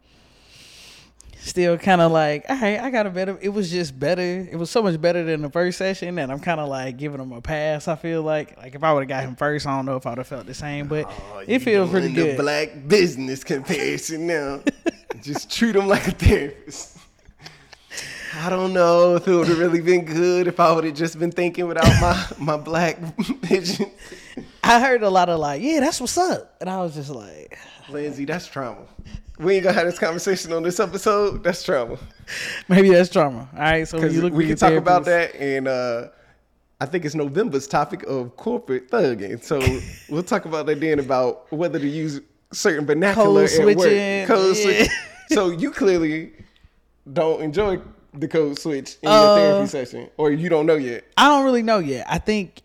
still 1.40 1.78
kind 1.78 2.02
of 2.02 2.12
like, 2.12 2.46
all 2.50 2.58
right, 2.60 2.80
I 2.80 2.90
got 2.90 3.08
a 3.08 3.10
better. 3.10 3.38
It 3.42 3.50
was 3.50 3.72
just 3.72 3.98
better. 4.00 4.22
It 4.52 4.56
was 4.58 4.70
so 4.70 4.82
much 4.84 5.00
better 5.02 5.24
than 5.24 5.42
the 5.42 5.50
first 5.50 5.78
session, 5.78 6.18
and 6.20 6.32
I'm 6.32 6.40
kind 6.40 6.60
of 6.60 6.70
like 6.70 6.98
giving 6.98 7.20
him 7.20 7.32
a 7.32 7.42
pass. 7.42 7.88
I 7.88 7.96
feel 7.96 8.22
like, 8.22 8.58
like 8.58 8.76
if 8.76 8.84
I 8.84 8.94
would 8.94 9.02
have 9.02 9.10
got 9.10 9.24
him 9.24 9.36
first, 9.36 9.66
I 9.66 9.76
don't 9.76 9.86
know 9.86 9.96
if 9.96 10.06
I 10.06 10.10
would 10.10 10.18
have 10.20 10.28
felt 10.28 10.46
the 10.46 10.54
same, 10.54 10.88
but 10.88 11.06
Oh, 11.34 11.44
it 11.46 11.60
feels 11.60 11.90
pretty 11.90 12.14
good. 12.14 12.38
The 12.38 12.42
black 12.44 12.88
business 12.88 13.44
comparison 13.44 14.28
now. 14.28 14.62
Just 15.22 15.52
treat 15.52 15.76
him 15.76 15.88
like 15.88 16.08
a 16.08 16.12
therapist. 16.12 16.98
I 18.36 18.50
don't 18.50 18.74
know 18.74 19.16
if 19.16 19.28
it 19.28 19.36
would 19.36 19.48
have 19.48 19.58
really 19.58 19.82
been 19.82 20.06
good 20.06 20.48
if 20.48 20.60
I 20.60 20.72
would 20.72 20.84
have 20.84 20.94
just 20.94 21.18
been 21.18 21.32
thinking 21.32 21.68
without 21.68 21.88
my 22.00 22.26
my 22.38 22.58
black 22.58 23.00
vision. 23.42 23.92
I 24.70 24.80
heard 24.80 25.02
a 25.02 25.10
lot 25.10 25.30
of 25.30 25.40
like, 25.40 25.64
yeah, 25.64 25.80
that's 25.80 26.00
what's 26.00 26.16
up, 26.16 26.56
and 26.62 26.70
I 26.70 26.80
was 26.82 26.94
just 26.94 27.10
like, 27.10 27.58
Lindsay, 27.90 28.26
that's 28.26 28.46
trauma. 28.46 28.86
We 29.40 29.56
ain't 29.56 29.64
gonna 29.64 29.74
have 29.74 29.88
this 29.88 29.98
conversation 29.98 30.54
on 30.54 30.62
this 30.62 30.80
episode. 30.80 31.44
That's 31.44 31.64
trauma. 31.64 31.98
maybe 32.68 32.92
that's 32.92 33.10
trauma. 33.10 33.50
All 33.54 33.60
right, 33.60 33.88
so 33.88 33.98
you 34.06 34.22
look 34.22 34.34
we 34.34 34.46
can 34.46 34.58
talk 34.58 34.74
about 34.74 35.06
that 35.06 35.36
and 35.36 35.68
uh 35.68 36.10
I 36.80 36.86
think 36.86 37.04
it's 37.04 37.16
November's 37.16 37.68
topic 37.68 38.04
of 38.04 38.36
corporate 38.38 38.92
thugging. 38.92 39.44
So 39.44 39.60
we'll 40.14 40.24
talk 40.24 40.46
about 40.46 40.68
that 40.68 40.80
then 40.80 41.00
about 41.00 41.52
whether 41.52 41.80
to 41.80 41.88
use 41.88 42.22
certain 42.54 42.86
vernacular 42.86 43.48
Code 43.48 43.70
at 43.70 43.78
work. 43.78 44.28
Code 44.28 44.56
yeah. 44.58 44.64
switch. 44.64 44.90
So 45.32 45.50
you 45.52 45.70
clearly 45.70 46.34
don't 47.14 47.42
enjoy 47.42 47.80
the 48.16 48.28
code 48.28 48.58
switch 48.58 48.98
in 49.04 49.10
Uh, 49.10 49.14
your 49.14 49.36
therapy 49.38 49.68
session, 49.68 50.10
or 50.18 50.32
you 50.32 50.50
don't 50.50 50.66
know 50.66 50.76
yet. 50.76 51.04
I 51.18 51.28
don't 51.28 51.46
really 51.46 51.62
know 51.62 51.78
yet. 51.78 52.08
I 52.10 52.18
think 52.18 52.64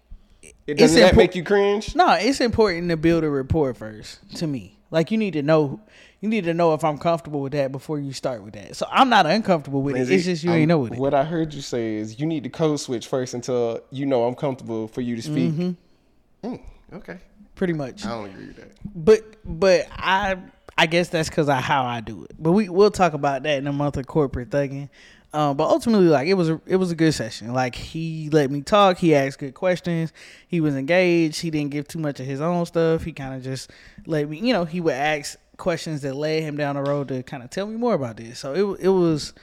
It 0.67 0.75
doesn't 0.79 0.97
it's 0.99 1.07
that 1.07 1.15
impor- 1.15 1.19
make 1.19 1.35
you 1.35 1.45
cringe? 1.45 1.95
No, 1.95 2.13
it's 2.13 2.41
important 2.41 2.89
to 2.91 2.97
build 2.97 3.25
a 3.25 3.31
rapport 3.31 3.75
first. 3.75 4.19
To 4.39 4.47
me, 4.47 4.79
like 4.91 5.11
you 5.11 5.19
need 5.19 5.33
to 5.33 5.43
know, 5.43 5.81
you 6.21 6.29
need 6.29 6.45
to 6.45 6.55
know 6.55 6.73
if 6.73 6.83
I'm 6.85 6.97
comfortable 6.97 7.41
with 7.41 7.53
that 7.53 7.71
before 7.71 7.99
you 7.99 8.13
start 8.13 8.43
with 8.43 8.55
that. 8.55 8.75
So 8.77 8.87
I'm 8.91 9.09
not 9.11 9.27
uncomfortable 9.27 9.83
with 9.83 9.95
Lindsay, 9.95 10.15
it. 10.15 10.17
It's 10.17 10.25
just 10.25 10.45
you 10.45 10.51
I'm- 10.51 10.61
ain't 10.61 10.69
know 10.69 10.79
with 10.79 10.95
it. 10.95 10.99
What 10.99 11.13
I 11.13 11.25
heard 11.25 11.53
you 11.53 11.61
say 11.61 11.97
is 11.97 12.19
you 12.19 12.27
need 12.27 12.45
to 12.45 12.51
code 12.51 12.81
switch 12.81 13.07
first 13.09 13.35
until 13.35 13.81
you 13.91 14.07
know 14.07 14.25
I'm 14.25 14.35
comfortable 14.35 14.89
for 14.89 15.03
you 15.03 15.17
to 15.17 15.23
speak. 15.23 15.53
Mm-hmm. 15.53 16.49
Mm, 16.55 16.61
okay, 16.95 17.19
Pretty 17.55 17.73
much. 17.73 18.05
I 18.05 18.09
don't 18.11 18.31
agree 18.31 18.47
with 18.47 18.57
that. 18.57 18.73
But 18.95 19.23
but 19.45 19.87
I 19.93 20.37
I 20.77 20.87
guess 20.87 21.09
that's 21.09 21.29
because 21.29 21.49
of 21.49 21.57
how 21.57 21.85
I 21.85 22.01
do 22.01 22.25
it. 22.25 22.33
But 22.39 22.53
we 22.53 22.69
we'll 22.69 22.91
talk 22.91 23.13
about 23.13 23.43
that 23.45 23.59
in 23.59 23.67
a 23.67 23.73
month 23.73 23.97
of 23.97 24.07
corporate 24.07 24.51
thugging. 24.51 24.89
Um, 25.35 25.57
but 25.57 25.69
ultimately, 25.69 26.07
like 26.07 26.29
it 26.29 26.35
was 26.35 26.49
a 26.49 26.61
it 26.65 26.77
was 26.77 26.93
a 26.93 26.95
good 26.95 27.13
session. 27.13 27.53
Like 27.53 27.75
he 27.75 28.31
let 28.31 28.53
me 28.53 28.63
talk. 28.63 28.99
He 28.99 29.17
asked 29.17 29.41
good 29.41 29.55
questions. 29.55 30.13
He 30.47 30.61
was 30.61 30.77
engaged. 30.77 31.41
He 31.41 31.51
didn't 31.51 31.73
give 31.73 31.89
too 31.89 31.99
much 31.99 32.21
of 32.21 32.27
his 32.27 32.41
own 32.41 32.65
stuff. 32.67 33.03
He 33.03 33.13
kind 33.13 33.35
of 33.35 33.43
just 33.43 33.69
let 34.07 34.29
me. 34.29 34.39
You 34.39 34.53
know, 34.53 34.65
he 34.65 34.81
would 34.81 34.95
ask 34.95 35.37
questions 35.57 36.03
that 36.03 36.15
led 36.15 36.45
him 36.45 36.57
down 36.57 36.77
the 36.77 36.83
road 36.83 37.09
to 37.09 37.25
kind 37.25 37.43
of 37.43 37.51
tell 37.51 37.67
me 37.67 37.75
more 37.75 37.95
about 37.95 38.17
this. 38.17 38.39
So 38.39 38.53
it 38.55 38.85
it 38.85 38.89
was 38.91 39.35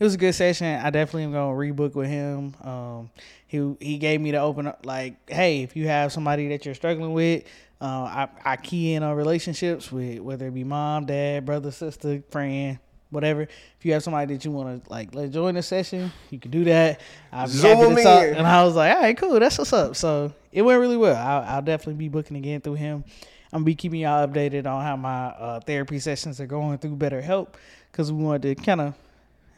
it 0.00 0.04
was 0.04 0.14
a 0.14 0.18
good 0.18 0.34
session. 0.34 0.66
I 0.66 0.90
definitely 0.90 1.22
am 1.22 1.32
gonna 1.32 1.56
rebook 1.56 1.94
with 1.94 2.08
him. 2.08 2.56
Um, 2.62 3.10
he 3.46 3.76
he 3.78 3.98
gave 3.98 4.20
me 4.20 4.32
the 4.32 4.38
open 4.38 4.66
up 4.66 4.84
like, 4.84 5.30
hey, 5.30 5.62
if 5.62 5.76
you 5.76 5.86
have 5.86 6.12
somebody 6.12 6.48
that 6.48 6.64
you're 6.64 6.74
struggling 6.74 7.12
with, 7.12 7.44
uh, 7.80 7.84
I 7.84 8.28
I 8.44 8.56
key 8.56 8.94
in 8.94 9.04
on 9.04 9.14
relationships 9.14 9.92
with 9.92 10.18
whether 10.18 10.48
it 10.48 10.54
be 10.54 10.64
mom, 10.64 11.06
dad, 11.06 11.46
brother, 11.46 11.70
sister, 11.70 12.20
friend, 12.30 12.80
whatever. 13.10 13.42
If 13.42 13.84
you 13.84 13.92
have 13.92 14.02
somebody 14.02 14.34
that 14.34 14.44
you 14.44 14.50
want 14.50 14.84
to 14.84 14.90
like 14.90 15.14
let 15.14 15.30
join 15.30 15.54
the 15.54 15.62
session, 15.62 16.12
you 16.30 16.38
can 16.38 16.50
do 16.50 16.64
that. 16.64 17.00
Be 17.32 17.46
Zoom 17.46 17.78
happy 17.78 17.94
to 17.96 18.02
talk. 18.02 18.24
in. 18.24 18.34
And 18.34 18.46
I 18.46 18.64
was 18.64 18.74
like, 18.74 18.94
all 18.94 19.02
right, 19.02 19.16
cool, 19.16 19.38
that's 19.38 19.58
what's 19.58 19.72
up. 19.72 19.96
So 19.96 20.32
it 20.52 20.62
went 20.62 20.80
really 20.80 20.96
well. 20.96 21.16
I'll, 21.16 21.56
I'll 21.56 21.62
definitely 21.62 21.94
be 21.94 22.08
booking 22.08 22.36
again 22.36 22.60
through 22.60 22.74
him. 22.74 23.04
I'm 23.52 23.60
gonna 23.60 23.64
be 23.64 23.74
keeping 23.74 24.00
y'all 24.00 24.26
updated 24.26 24.66
on 24.66 24.82
how 24.82 24.96
my 24.96 25.26
uh, 25.26 25.60
therapy 25.60 25.98
sessions 25.98 26.40
are 26.40 26.46
going 26.46 26.78
through 26.78 26.96
BetterHelp 26.96 27.54
because 27.90 28.12
we 28.12 28.22
wanted 28.22 28.56
to 28.56 28.62
kind 28.62 28.80
of 28.80 28.94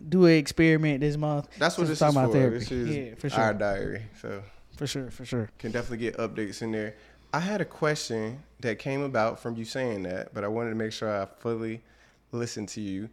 do 0.07 0.27
an 0.27 0.35
experiment 0.35 1.01
this 1.01 1.17
month. 1.17 1.49
That's 1.59 1.77
what 1.77 1.89
this 1.89 1.95
is 1.95 1.99
talking 1.99 2.15
for. 2.15 2.39
about 2.39 2.53
This 2.53 2.71
is 2.71 2.97
yeah, 2.97 3.15
for 3.17 3.29
sure, 3.29 3.41
our 3.41 3.55
diary. 3.55 4.03
So 4.21 4.43
for 4.77 4.87
sure, 4.87 5.11
for 5.11 5.25
sure. 5.25 5.51
can 5.59 5.73
definitely 5.73 5.99
get 5.99 6.17
updates 6.19 6.63
in 6.63 6.71
there. 6.71 6.95
I 7.33 7.41
had 7.41 7.61
a 7.61 7.65
question 7.65 8.43
that 8.61 8.79
came 8.79 9.03
about 9.03 9.41
from 9.41 9.57
you 9.57 9.65
saying 9.65 10.05
that, 10.05 10.33
but 10.33 10.45
I 10.45 10.49
wanted 10.49 10.71
to 10.71 10.77
make 10.77 10.93
sure 10.93 11.11
I 11.11 11.27
fully 11.41 11.83
listened 12.33 12.69
to 12.71 12.81
you. 12.81 13.09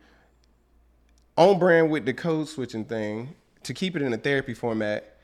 On 1.38 1.60
brand 1.60 1.92
with 1.92 2.06
the 2.06 2.14
code 2.14 2.48
switching 2.48 2.86
thing, 2.86 3.36
to 3.64 3.74
keep 3.74 3.96
it 3.96 4.02
in 4.02 4.14
a 4.14 4.18
therapy 4.18 4.54
format, 4.54 5.18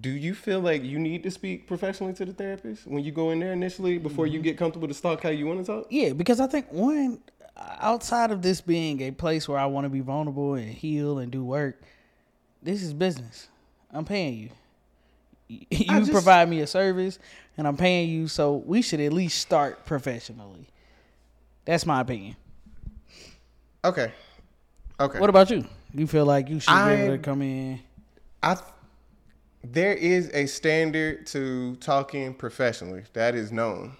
do 0.00 0.10
you 0.10 0.34
feel 0.34 0.60
like 0.60 0.82
you 0.84 0.98
need 0.98 1.22
to 1.24 1.30
speak 1.30 1.66
professionally 1.66 2.12
to 2.14 2.24
the 2.24 2.32
therapist 2.32 2.86
when 2.86 3.02
you 3.04 3.10
go 3.12 3.30
in 3.30 3.40
there 3.40 3.52
initially 3.52 3.98
before 3.98 4.26
Mm-hmm. 4.26 4.34
you 4.34 4.42
get 4.42 4.58
comfortable 4.58 4.88
to 4.88 5.00
talk 5.00 5.22
how 5.22 5.28
you 5.30 5.46
want 5.46 5.60
to 5.60 5.66
talk? 5.66 5.86
Yeah, 5.90 6.12
because 6.12 6.40
I 6.40 6.46
think 6.46 6.70
one 6.72 7.20
outside 7.56 8.30
of 8.30 8.42
this 8.42 8.60
being 8.60 9.00
a 9.02 9.10
place 9.12 9.48
where 9.48 9.58
I 9.58 9.66
want 9.66 9.84
to 9.84 9.88
be 9.88 10.00
vulnerable 10.00 10.54
and 10.54 10.68
heal 10.72 11.18
and 11.18 11.30
do 11.32 11.44
work, 11.44 11.80
this 12.62 12.82
is 12.82 12.92
business. 12.92 13.48
I'm 13.92 14.04
paying 14.04 14.38
you. 14.38 14.48
You 15.70 15.84
just- 16.00 16.10
provide 16.12 16.48
me 16.48 16.60
a 16.60 16.66
service, 16.66 17.18
and 17.58 17.66
I'm 17.68 17.76
paying 17.76 18.08
you, 18.08 18.28
so 18.28 18.54
we 18.66 18.82
should 18.82 19.00
at 19.00 19.12
least 19.12 19.38
start 19.40 19.84
professionally. 19.84 20.66
That's 21.64 21.84
my 21.86 22.00
opinion. 22.00 22.36
Okay. 23.84 24.12
Okay. 25.00 25.18
What 25.18 25.30
about 25.30 25.50
you? 25.50 25.64
You 25.92 26.06
feel 26.06 26.24
like 26.24 26.48
you 26.48 26.60
should 26.60 26.72
be 26.72 26.92
able 26.92 27.16
to 27.16 27.22
come 27.22 27.42
in? 27.42 27.80
I 28.42 28.56
there 29.62 29.94
is 29.94 30.30
a 30.34 30.46
standard 30.46 31.26
to 31.28 31.76
talking 31.76 32.34
professionally 32.34 33.04
that 33.14 33.34
is 33.34 33.50
known. 33.50 33.96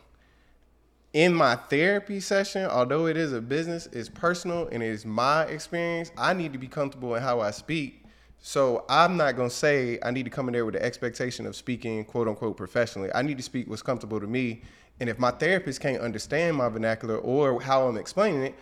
In 1.14 1.32
my 1.32 1.56
therapy 1.56 2.20
session, 2.20 2.66
although 2.66 3.06
it 3.06 3.16
is 3.16 3.32
a 3.32 3.40
business, 3.40 3.86
it's 3.92 4.08
personal 4.08 4.68
and 4.68 4.82
it 4.82 4.88
is 4.88 5.06
my 5.06 5.44
experience. 5.44 6.10
I 6.18 6.34
need 6.34 6.52
to 6.52 6.58
be 6.58 6.66
comfortable 6.66 7.14
in 7.14 7.22
how 7.22 7.40
I 7.40 7.50
speak. 7.52 8.04
So 8.40 8.84
I'm 8.88 9.16
not 9.16 9.36
gonna 9.36 9.48
say 9.48 9.98
I 10.02 10.10
need 10.10 10.24
to 10.24 10.30
come 10.30 10.48
in 10.48 10.52
there 10.52 10.66
with 10.66 10.74
the 10.74 10.84
expectation 10.84 11.46
of 11.46 11.56
speaking 11.56 12.04
quote 12.04 12.28
unquote 12.28 12.56
professionally. 12.56 13.10
I 13.14 13.22
need 13.22 13.38
to 13.38 13.42
speak 13.44 13.68
what's 13.68 13.82
comfortable 13.82 14.20
to 14.20 14.26
me. 14.26 14.62
And 15.00 15.08
if 15.08 15.18
my 15.18 15.30
therapist 15.30 15.80
can't 15.80 16.00
understand 16.00 16.56
my 16.56 16.68
vernacular 16.68 17.16
or 17.16 17.60
how 17.60 17.88
I'm 17.88 17.96
explaining 17.96 18.42
it, 18.42 18.54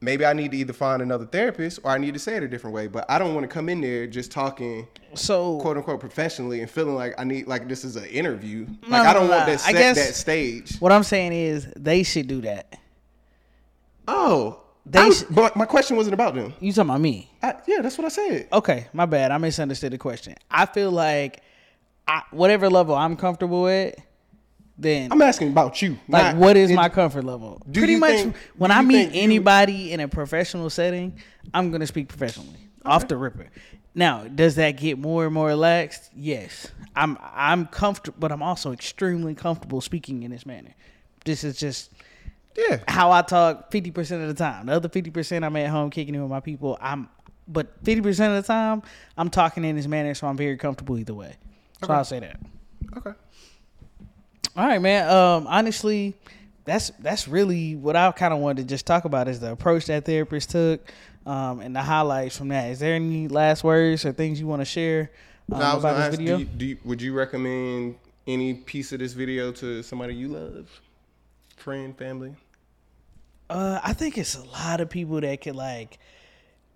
maybe 0.00 0.24
I 0.26 0.32
need 0.32 0.50
to 0.52 0.56
either 0.56 0.72
find 0.72 1.02
another 1.02 1.26
therapist 1.26 1.80
or 1.84 1.90
I 1.90 1.98
need 1.98 2.14
to 2.14 2.20
say 2.20 2.36
it 2.36 2.42
a 2.42 2.48
different 2.48 2.74
way. 2.74 2.86
But 2.86 3.04
I 3.10 3.18
don't 3.18 3.34
want 3.34 3.44
to 3.44 3.48
come 3.48 3.68
in 3.68 3.80
there 3.80 4.06
just 4.06 4.30
talking 4.30 4.86
So 5.14 5.58
quote 5.60 5.76
unquote 5.76 6.00
professionally 6.00 6.60
and 6.60 6.70
feeling 6.70 6.94
like 6.94 7.14
I 7.18 7.24
need 7.24 7.46
like 7.46 7.68
this 7.68 7.84
is 7.84 7.96
an 7.96 8.04
interview. 8.06 8.66
Like 8.88 9.06
I 9.06 9.12
don't 9.12 9.26
no, 9.28 9.30
want 9.36 9.46
no. 9.46 9.52
that 9.52 9.60
set 9.60 9.72
guess- 9.72 9.96
that 9.96 10.14
stage. 10.14 10.76
what 10.78 10.92
I'm 10.92 11.02
saying 11.02 11.32
is 11.32 11.66
they 11.76 12.02
should 12.02 12.26
do 12.28 12.40
that. 12.42 12.78
Oh, 14.08 14.60
They 14.84 15.04
was- 15.04 15.20
sh- 15.20 15.24
but 15.30 15.56
my 15.56 15.64
question 15.66 15.96
wasn't 15.96 16.14
about 16.14 16.34
them. 16.34 16.54
You 16.60 16.72
talking 16.72 16.90
about 16.90 17.00
me? 17.00 17.30
I, 17.42 17.54
yeah, 17.66 17.80
that's 17.80 17.98
what 17.98 18.04
I 18.04 18.08
said. 18.08 18.48
Okay, 18.52 18.86
my 18.92 19.06
bad. 19.06 19.32
I 19.32 19.38
misunderstood 19.38 19.92
the 19.92 19.98
question. 19.98 20.34
I 20.50 20.66
feel 20.66 20.90
like 20.92 21.40
I, 22.06 22.22
whatever 22.30 22.70
level 22.70 22.94
I'm 22.94 23.16
comfortable 23.16 23.62
with, 23.62 23.96
then 24.78 25.10
I'm 25.12 25.22
asking 25.22 25.48
about 25.48 25.80
you. 25.82 25.98
like 26.08 26.34
not- 26.34 26.36
what 26.36 26.56
is 26.56 26.70
it- 26.70 26.74
my 26.74 26.88
comfort 26.88 27.24
level? 27.24 27.60
Pretty 27.72 27.96
much 27.96 28.10
think- 28.12 28.36
when 28.56 28.70
I 28.70 28.82
meet 28.82 29.12
you- 29.12 29.20
anybody 29.22 29.92
in 29.92 30.00
a 30.00 30.08
professional 30.08 30.68
setting, 30.70 31.14
I'm 31.54 31.70
gonna 31.70 31.86
speak 31.86 32.08
professionally 32.08 32.58
off 32.84 33.08
the 33.08 33.16
ripper. 33.16 33.46
Now, 33.94 34.24
does 34.24 34.56
that 34.56 34.72
get 34.72 34.98
more 34.98 35.24
and 35.24 35.32
more 35.32 35.48
relaxed? 35.48 36.10
Yes. 36.14 36.68
I'm 36.94 37.16
I'm 37.34 37.66
comfortable, 37.66 38.16
but 38.20 38.30
I'm 38.32 38.42
also 38.42 38.72
extremely 38.72 39.34
comfortable 39.34 39.80
speaking 39.80 40.22
in 40.22 40.30
this 40.30 40.44
manner. 40.46 40.74
This 41.24 41.42
is 41.44 41.56
just 41.56 41.90
Yeah, 42.56 42.78
how 42.88 43.10
I 43.12 43.20
talk 43.22 43.70
50% 43.70 44.22
of 44.22 44.28
the 44.28 44.34
time. 44.34 44.66
The 44.66 44.72
other 44.72 44.88
50% 44.88 45.44
I'm 45.44 45.56
at 45.56 45.68
home 45.70 45.90
kicking 45.90 46.14
it 46.14 46.20
with 46.20 46.30
my 46.30 46.40
people. 46.40 46.78
I'm 46.80 47.08
but 47.48 47.82
50% 47.84 48.36
of 48.36 48.42
the 48.42 48.46
time 48.46 48.82
I'm 49.16 49.30
talking 49.30 49.64
in 49.64 49.76
this 49.76 49.86
manner 49.86 50.14
so 50.14 50.26
I'm 50.26 50.36
very 50.36 50.56
comfortable 50.56 50.98
either 50.98 51.14
way. 51.14 51.34
So 51.80 51.84
Okay. 51.86 51.94
I'll 51.94 52.04
say 52.04 52.20
that. 52.20 52.38
okay. 52.96 53.12
All 54.56 54.66
right, 54.66 54.80
man. 54.80 55.08
Um 55.08 55.46
honestly, 55.46 56.14
that's 56.64 56.90
that's 56.98 57.28
really 57.28 57.76
what 57.76 57.94
I 57.94 58.10
kind 58.12 58.32
of 58.32 58.40
wanted 58.40 58.62
to 58.62 58.68
just 58.68 58.86
talk 58.86 59.04
about 59.04 59.28
is 59.28 59.38
the 59.40 59.52
approach 59.52 59.86
that 59.86 60.04
therapist 60.04 60.50
took 60.50 60.90
um 61.26 61.60
and 61.60 61.76
the 61.76 61.82
highlights 61.82 62.38
from 62.38 62.48
that. 62.48 62.70
Is 62.70 62.78
there 62.78 62.94
any 62.94 63.28
last 63.28 63.62
words 63.62 64.06
or 64.06 64.12
things 64.12 64.40
you 64.40 64.46
want 64.46 64.62
to 64.62 64.66
share 64.66 65.10
um, 65.52 65.58
was 65.58 65.78
about 65.78 65.96
this 65.96 66.04
ask, 66.06 66.18
video? 66.18 66.36
do 66.38 66.42
you, 66.42 66.48
do 66.48 66.66
you, 66.66 66.78
would 66.84 67.02
you 67.02 67.12
recommend 67.12 67.96
any 68.26 68.54
piece 68.54 68.92
of 68.92 68.98
this 68.98 69.12
video 69.12 69.52
to 69.52 69.82
somebody 69.82 70.14
you 70.14 70.28
love, 70.28 70.80
friend, 71.56 71.96
family? 71.96 72.34
Uh, 73.48 73.78
I 73.84 73.92
think 73.92 74.18
it's 74.18 74.34
a 74.34 74.42
lot 74.42 74.80
of 74.80 74.90
people 74.90 75.20
that 75.20 75.40
could 75.40 75.54
like 75.54 75.98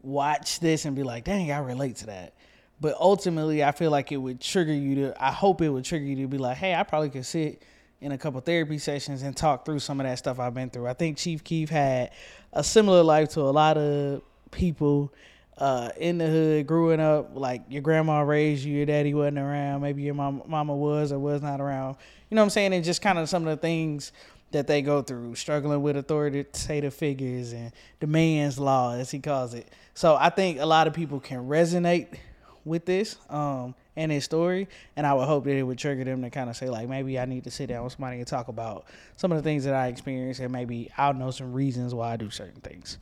watch 0.02 0.60
this 0.60 0.84
and 0.84 0.94
be 0.94 1.02
like, 1.02 1.24
dang, 1.24 1.50
I 1.50 1.58
relate 1.58 1.96
to 1.96 2.06
that. 2.06 2.34
But 2.80 2.96
ultimately, 2.98 3.62
I 3.62 3.72
feel 3.72 3.90
like 3.90 4.10
it 4.10 4.16
would 4.16 4.40
trigger 4.40 4.72
you 4.72 4.94
to. 4.96 5.22
I 5.22 5.32
hope 5.32 5.60
it 5.60 5.68
would 5.68 5.84
trigger 5.84 6.04
you 6.04 6.16
to 6.16 6.28
be 6.28 6.38
like, 6.38 6.56
hey, 6.56 6.74
I 6.74 6.82
probably 6.82 7.10
could 7.10 7.26
sit 7.26 7.62
in 8.00 8.12
a 8.12 8.18
couple 8.18 8.40
therapy 8.40 8.78
sessions 8.78 9.22
and 9.22 9.36
talk 9.36 9.66
through 9.66 9.80
some 9.80 10.00
of 10.00 10.06
that 10.06 10.18
stuff 10.18 10.38
I've 10.38 10.54
been 10.54 10.70
through. 10.70 10.86
I 10.86 10.94
think 10.94 11.18
Chief 11.18 11.44
Keef 11.44 11.68
had 11.68 12.10
a 12.52 12.64
similar 12.64 13.02
life 13.02 13.28
to 13.30 13.42
a 13.42 13.50
lot 13.50 13.76
of 13.76 14.22
people 14.50 15.12
uh, 15.58 15.90
in 15.98 16.16
the 16.16 16.26
hood 16.26 16.66
growing 16.66 17.00
up. 17.00 17.32
Like 17.34 17.64
your 17.68 17.82
grandma 17.82 18.20
raised 18.20 18.64
you, 18.64 18.74
your 18.78 18.86
daddy 18.86 19.12
wasn't 19.12 19.38
around, 19.38 19.82
maybe 19.82 20.02
your 20.02 20.14
mom, 20.14 20.42
mama 20.46 20.74
was 20.74 21.12
or 21.12 21.18
was 21.18 21.42
not 21.42 21.60
around. 21.60 21.96
You 22.30 22.36
know 22.36 22.40
what 22.40 22.46
I'm 22.46 22.50
saying? 22.50 22.72
And 22.72 22.82
just 22.82 23.02
kind 23.02 23.18
of 23.18 23.28
some 23.28 23.46
of 23.46 23.50
the 23.50 23.60
things 23.60 24.12
that 24.52 24.66
they 24.66 24.80
go 24.80 25.02
through, 25.02 25.34
struggling 25.34 25.82
with 25.82 25.96
authoritative 25.96 26.94
figures 26.94 27.52
and 27.52 27.70
the 28.00 28.06
man's 28.06 28.58
law, 28.58 28.94
as 28.94 29.10
he 29.10 29.18
calls 29.18 29.52
it. 29.54 29.68
So 29.94 30.16
I 30.16 30.30
think 30.30 30.58
a 30.58 30.66
lot 30.66 30.86
of 30.86 30.94
people 30.94 31.20
can 31.20 31.46
resonate 31.46 32.16
with 32.64 32.84
this 32.84 33.16
um, 33.28 33.74
and 33.96 34.12
his 34.12 34.24
story, 34.24 34.68
and 34.96 35.06
I 35.06 35.14
would 35.14 35.26
hope 35.26 35.44
that 35.44 35.54
it 35.54 35.62
would 35.62 35.78
trigger 35.78 36.04
them 36.04 36.22
to 36.22 36.30
kind 36.30 36.50
of 36.50 36.56
say 36.56 36.68
like, 36.68 36.88
maybe 36.88 37.18
I 37.18 37.24
need 37.24 37.44
to 37.44 37.50
sit 37.50 37.68
down 37.68 37.84
with 37.84 37.92
somebody 37.94 38.18
and 38.18 38.26
talk 38.26 38.48
about 38.48 38.86
some 39.16 39.32
of 39.32 39.38
the 39.38 39.42
things 39.42 39.64
that 39.64 39.74
I 39.74 39.88
experienced, 39.88 40.40
and 40.40 40.52
maybe 40.52 40.90
I'll 40.96 41.14
know 41.14 41.30
some 41.30 41.52
reasons 41.52 41.94
why 41.94 42.12
I 42.12 42.16
do 42.16 42.30
certain 42.30 42.60
things. 42.60 42.98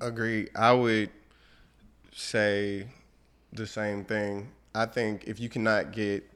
Agree. 0.00 0.48
I 0.54 0.72
would 0.72 1.10
say 2.12 2.86
the 3.52 3.66
same 3.66 4.04
thing. 4.04 4.50
I 4.74 4.86
think 4.86 5.24
if 5.26 5.38
you 5.38 5.48
cannot 5.48 5.92
get 5.92 6.28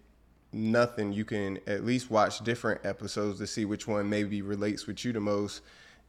nothing, 0.52 1.12
you 1.12 1.24
can 1.24 1.58
at 1.66 1.84
least 1.84 2.10
watch 2.10 2.40
different 2.40 2.84
episodes 2.84 3.38
to 3.40 3.46
see 3.46 3.64
which 3.64 3.86
one 3.86 4.08
maybe 4.08 4.42
relates 4.42 4.86
with 4.86 5.04
you 5.04 5.12
the 5.12 5.20
most, 5.20 5.62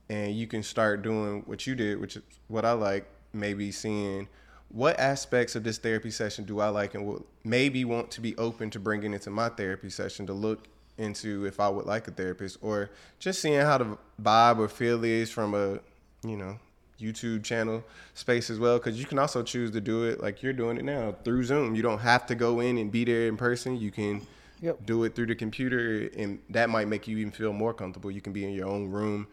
and 0.10 0.34
you 0.34 0.48
can 0.48 0.64
start 0.64 1.02
doing 1.02 1.44
what 1.46 1.68
you 1.68 1.76
did, 1.76 2.00
which 2.00 2.16
is 2.16 2.24
what 2.48 2.66
I 2.66 2.72
like. 2.74 3.08
Maybe 3.32 3.72
seeing 3.72 4.28
what 4.70 5.00
aspects 5.00 5.56
of 5.56 5.64
this 5.64 5.78
therapy 5.78 6.12
session 6.12 6.46
do 6.46 6.60
I 6.60 6.70
like 6.70 6.94
and 6.94 7.06
will 7.06 7.26
maybe 7.44 7.86
want 7.86 8.12
to 8.12 8.22
be 8.22 8.38
open 8.38 8.70
to 8.72 8.80
bringing 8.80 9.14
into 9.14 9.30
my 9.30 9.50
therapy 9.50 9.90
session 9.90 10.28
to 10.28 10.34
look 10.34 10.68
into 10.98 11.46
if 11.46 11.60
I 11.60 11.70
would 11.70 11.86
like 11.86 12.08
a 12.08 12.12
therapist 12.12 12.58
or 12.62 12.92
just 13.18 13.42
seeing 13.42 13.62
how 13.62 13.78
the 13.78 13.98
vibe 14.22 14.60
or 14.60 14.68
feel 14.68 15.04
is 15.04 15.32
from 15.32 15.56
a, 15.56 15.80
you 16.28 16.38
know, 16.38 16.60
YouTube 17.00 17.44
channel 17.44 17.84
space 18.14 18.50
as 18.50 18.60
well 18.60 18.78
because 18.78 19.00
you 19.00 19.06
can 19.06 19.18
also 19.18 19.42
choose 19.42 19.72
to 19.72 19.82
do 19.82 20.04
it 20.04 20.22
like 20.22 20.44
you're 20.44 20.54
doing 20.54 20.78
it 20.78 20.84
now 20.84 21.16
through 21.24 21.44
Zoom. 21.46 21.74
You 21.74 21.82
don't 21.82 22.00
have 22.00 22.26
to 22.28 22.36
go 22.36 22.60
in 22.60 22.78
and 22.78 22.92
be 22.92 23.06
there 23.06 23.28
in 23.28 23.38
person. 23.38 23.78
You 23.78 23.90
can 23.90 24.28
yep. 24.62 24.86
do 24.86 25.04
it 25.06 25.16
through 25.16 25.28
the 25.28 25.36
computer, 25.36 26.10
and 26.18 26.40
that 26.50 26.70
might 26.70 26.90
make 26.90 27.08
you 27.08 27.18
even 27.18 27.32
feel 27.32 27.54
more 27.54 27.74
comfortable. 27.74 28.12
You 28.12 28.20
can 28.22 28.34
be 28.34 28.44
in 28.44 28.52
your 28.52 28.68
own 28.68 28.90
room 28.90 29.28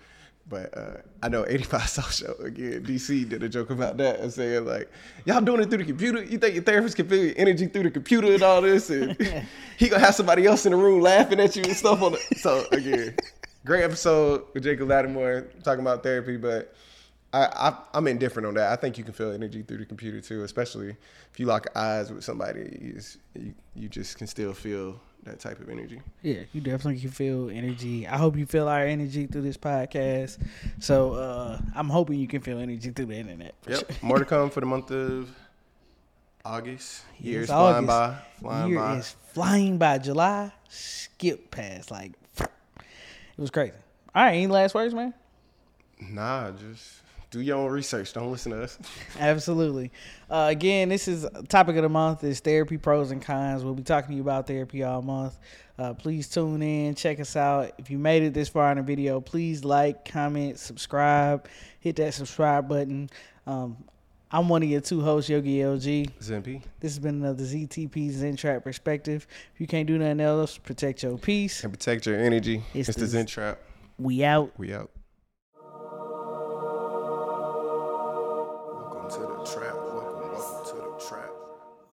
but 0.49 0.77
uh, 0.77 0.97
I 1.23 1.29
know 1.29 1.45
85 1.47 1.89
South 1.89 2.15
Show 2.15 2.35
again. 2.41 2.85
DC 2.85 3.29
did 3.29 3.43
a 3.43 3.49
joke 3.49 3.71
about 3.71 3.97
that 3.99 4.21
and 4.21 4.33
saying 4.33 4.65
like, 4.65 4.91
"Y'all 5.25 5.41
doing 5.41 5.61
it 5.63 5.69
through 5.69 5.79
the 5.79 5.85
computer? 5.85 6.23
You 6.23 6.39
think 6.39 6.55
your 6.55 6.63
therapist 6.63 6.97
can 6.97 7.09
feel 7.09 7.25
your 7.25 7.35
energy 7.37 7.67
through 7.67 7.85
the 7.85 7.91
computer 7.91 8.33
and 8.33 8.43
all 8.43 8.63
this?" 8.63 8.91
And 8.91 9.17
he 9.79 9.89
gonna 9.89 10.05
have 10.05 10.15
somebody 10.15 10.47
else 10.47 10.67
in 10.67 10.73
the 10.73 10.79
room 10.79 11.01
laughing 11.01 11.41
at 11.41 11.57
you 11.57 11.63
and 11.65 11.77
stuff 11.77 12.03
on 12.03 12.15
it. 12.15 12.21
So 12.37 12.65
again, 12.71 13.17
great 13.65 13.83
episode 13.83 14.45
with 14.55 14.63
Jacob 14.63 14.89
Latimore 14.89 15.63
talking 15.63 15.81
about 15.81 16.03
therapy, 16.03 16.37
but 16.37 16.75
I, 17.33 17.75
I 17.93 17.99
am 17.99 18.07
indifferent 18.07 18.47
on 18.47 18.55
that. 18.55 18.73
I 18.73 18.77
think 18.77 18.99
you 18.99 19.05
can 19.05 19.13
feel 19.13 19.33
energy 19.33 19.63
through 19.63 19.79
the 19.79 19.87
computer 19.87 20.21
too, 20.21 20.45
especially 20.45 20.91
if 21.33 21.41
you 21.41 21.47
lock 21.47 21.67
eyes 21.75 22.13
with 22.13 22.25
somebody. 22.25 22.95
You 23.35 23.55
you 23.75 23.89
just 23.89 24.17
can 24.17 24.27
still 24.27 24.53
feel 24.53 25.01
that 25.27 25.39
type 25.41 25.61
of 25.61 25.69
energy. 25.69 26.01
Yeah, 26.23 26.41
you 26.53 26.61
definitely 26.61 27.01
can 27.01 27.11
feel 27.11 27.51
energy. 27.51 28.07
I 28.07 28.17
hope 28.17 28.37
you 28.37 28.47
feel 28.47 28.69
our 28.69 28.85
energy 28.85 29.27
through 29.27 29.43
this 29.43 29.57
podcast. 29.57 30.39
So 30.81 31.12
uh, 31.15 31.61
I'm 31.75 31.89
hoping 31.89 32.19
you 32.19 32.29
can 32.29 32.41
feel 32.41 32.59
energy 32.59 32.91
through 32.91 33.07
the 33.07 33.17
internet. 33.17 33.55
Yep. 33.69 33.79
Sure. 33.79 33.89
More 34.03 34.19
to 34.19 34.25
come 34.25 34.51
for 34.51 34.61
the 34.61 34.67
month 34.67 34.91
of 34.91 35.31
August. 36.45 37.03
Years 37.19 37.49
flying 37.49 37.87
by. 37.87 38.17
Flying 38.41 38.71
Year 38.71 38.79
by. 38.79 38.97
is 38.97 39.15
flying 39.33 39.79
by. 39.79 39.99
July 39.99 40.53
skip 40.69 41.51
past. 41.51 41.91
Like 41.91 42.12
it 42.39 42.49
was 43.39 43.51
crazy. 43.51 43.73
All 44.15 44.25
right, 44.25 44.33
any 44.33 44.47
last 44.47 44.75
words, 44.75 44.95
man? 44.95 45.12
Nah, 46.01 46.51
just 46.53 47.03
do 47.31 47.41
your 47.41 47.59
own 47.59 47.71
research. 47.71 48.12
Don't 48.12 48.31
listen 48.31 48.53
to 48.53 48.62
us. 48.62 48.79
Absolutely. 49.19 49.91
Uh, 50.31 50.47
again, 50.51 50.89
this 50.89 51.09
is 51.09 51.27
topic 51.49 51.77
of 51.77 51.83
the 51.83 51.89
month 51.89 52.25
is 52.25 52.41
therapy 52.41 52.79
pros 52.79 53.11
and 53.11 53.23
cons. 53.23 53.65
We'll 53.65 53.75
be 53.75 53.83
talking 53.83 54.11
to 54.11 54.15
you 54.17 54.23
about 54.23 54.47
therapy 54.47 54.83
all 54.83 55.03
month. 55.03 55.39
Uh, 55.79 55.93
please 55.93 56.29
tune 56.29 56.62
in, 56.62 56.95
check 56.95 57.21
us 57.21 57.37
out. 57.37 57.73
If 57.79 57.91
you 57.91 57.99
made 57.99 58.23
it 58.23 58.33
this 58.33 58.49
far 58.49 58.71
in 58.71 58.79
the 58.79 58.83
video, 58.83 59.21
please 59.21 59.65
like, 59.65 60.11
comment, 60.11 60.59
subscribe, 60.59 61.49
hit 61.81 61.97
that 61.97 62.15
subscribe 62.15 62.69
button. 62.69 63.11
Um, 63.47 63.77
I'm 64.31 64.49
one 64.49 64.62
of 64.62 64.69
your 64.69 64.81
two 64.81 65.03
hosts, 65.03 65.31
Yogi 65.31 65.59
LG. 65.59 66.11
Zimpy. 66.21 66.62
This 66.81 66.93
has 66.93 66.99
been 66.99 67.17
another 67.17 67.45
ZTP 67.45 68.11
Zen 68.11 68.37
Trap 68.37 68.65
Perspective. 68.65 69.27
If 69.55 69.61
you 69.61 69.67
can't 69.67 69.87
do 69.87 69.99
nothing 69.99 70.21
else, 70.21 70.59
protect 70.59 71.03
your 71.03 71.19
peace 71.19 71.62
and 71.62 71.73
protect 71.73 72.07
your 72.07 72.19
energy. 72.19 72.62
It's, 72.75 72.89
it's 72.89 72.99
the 72.99 73.07
Zen 73.07 73.27
Trap. 73.27 73.61
We 73.99 74.25
out. 74.25 74.53
We 74.59 74.75
out. 74.75 74.91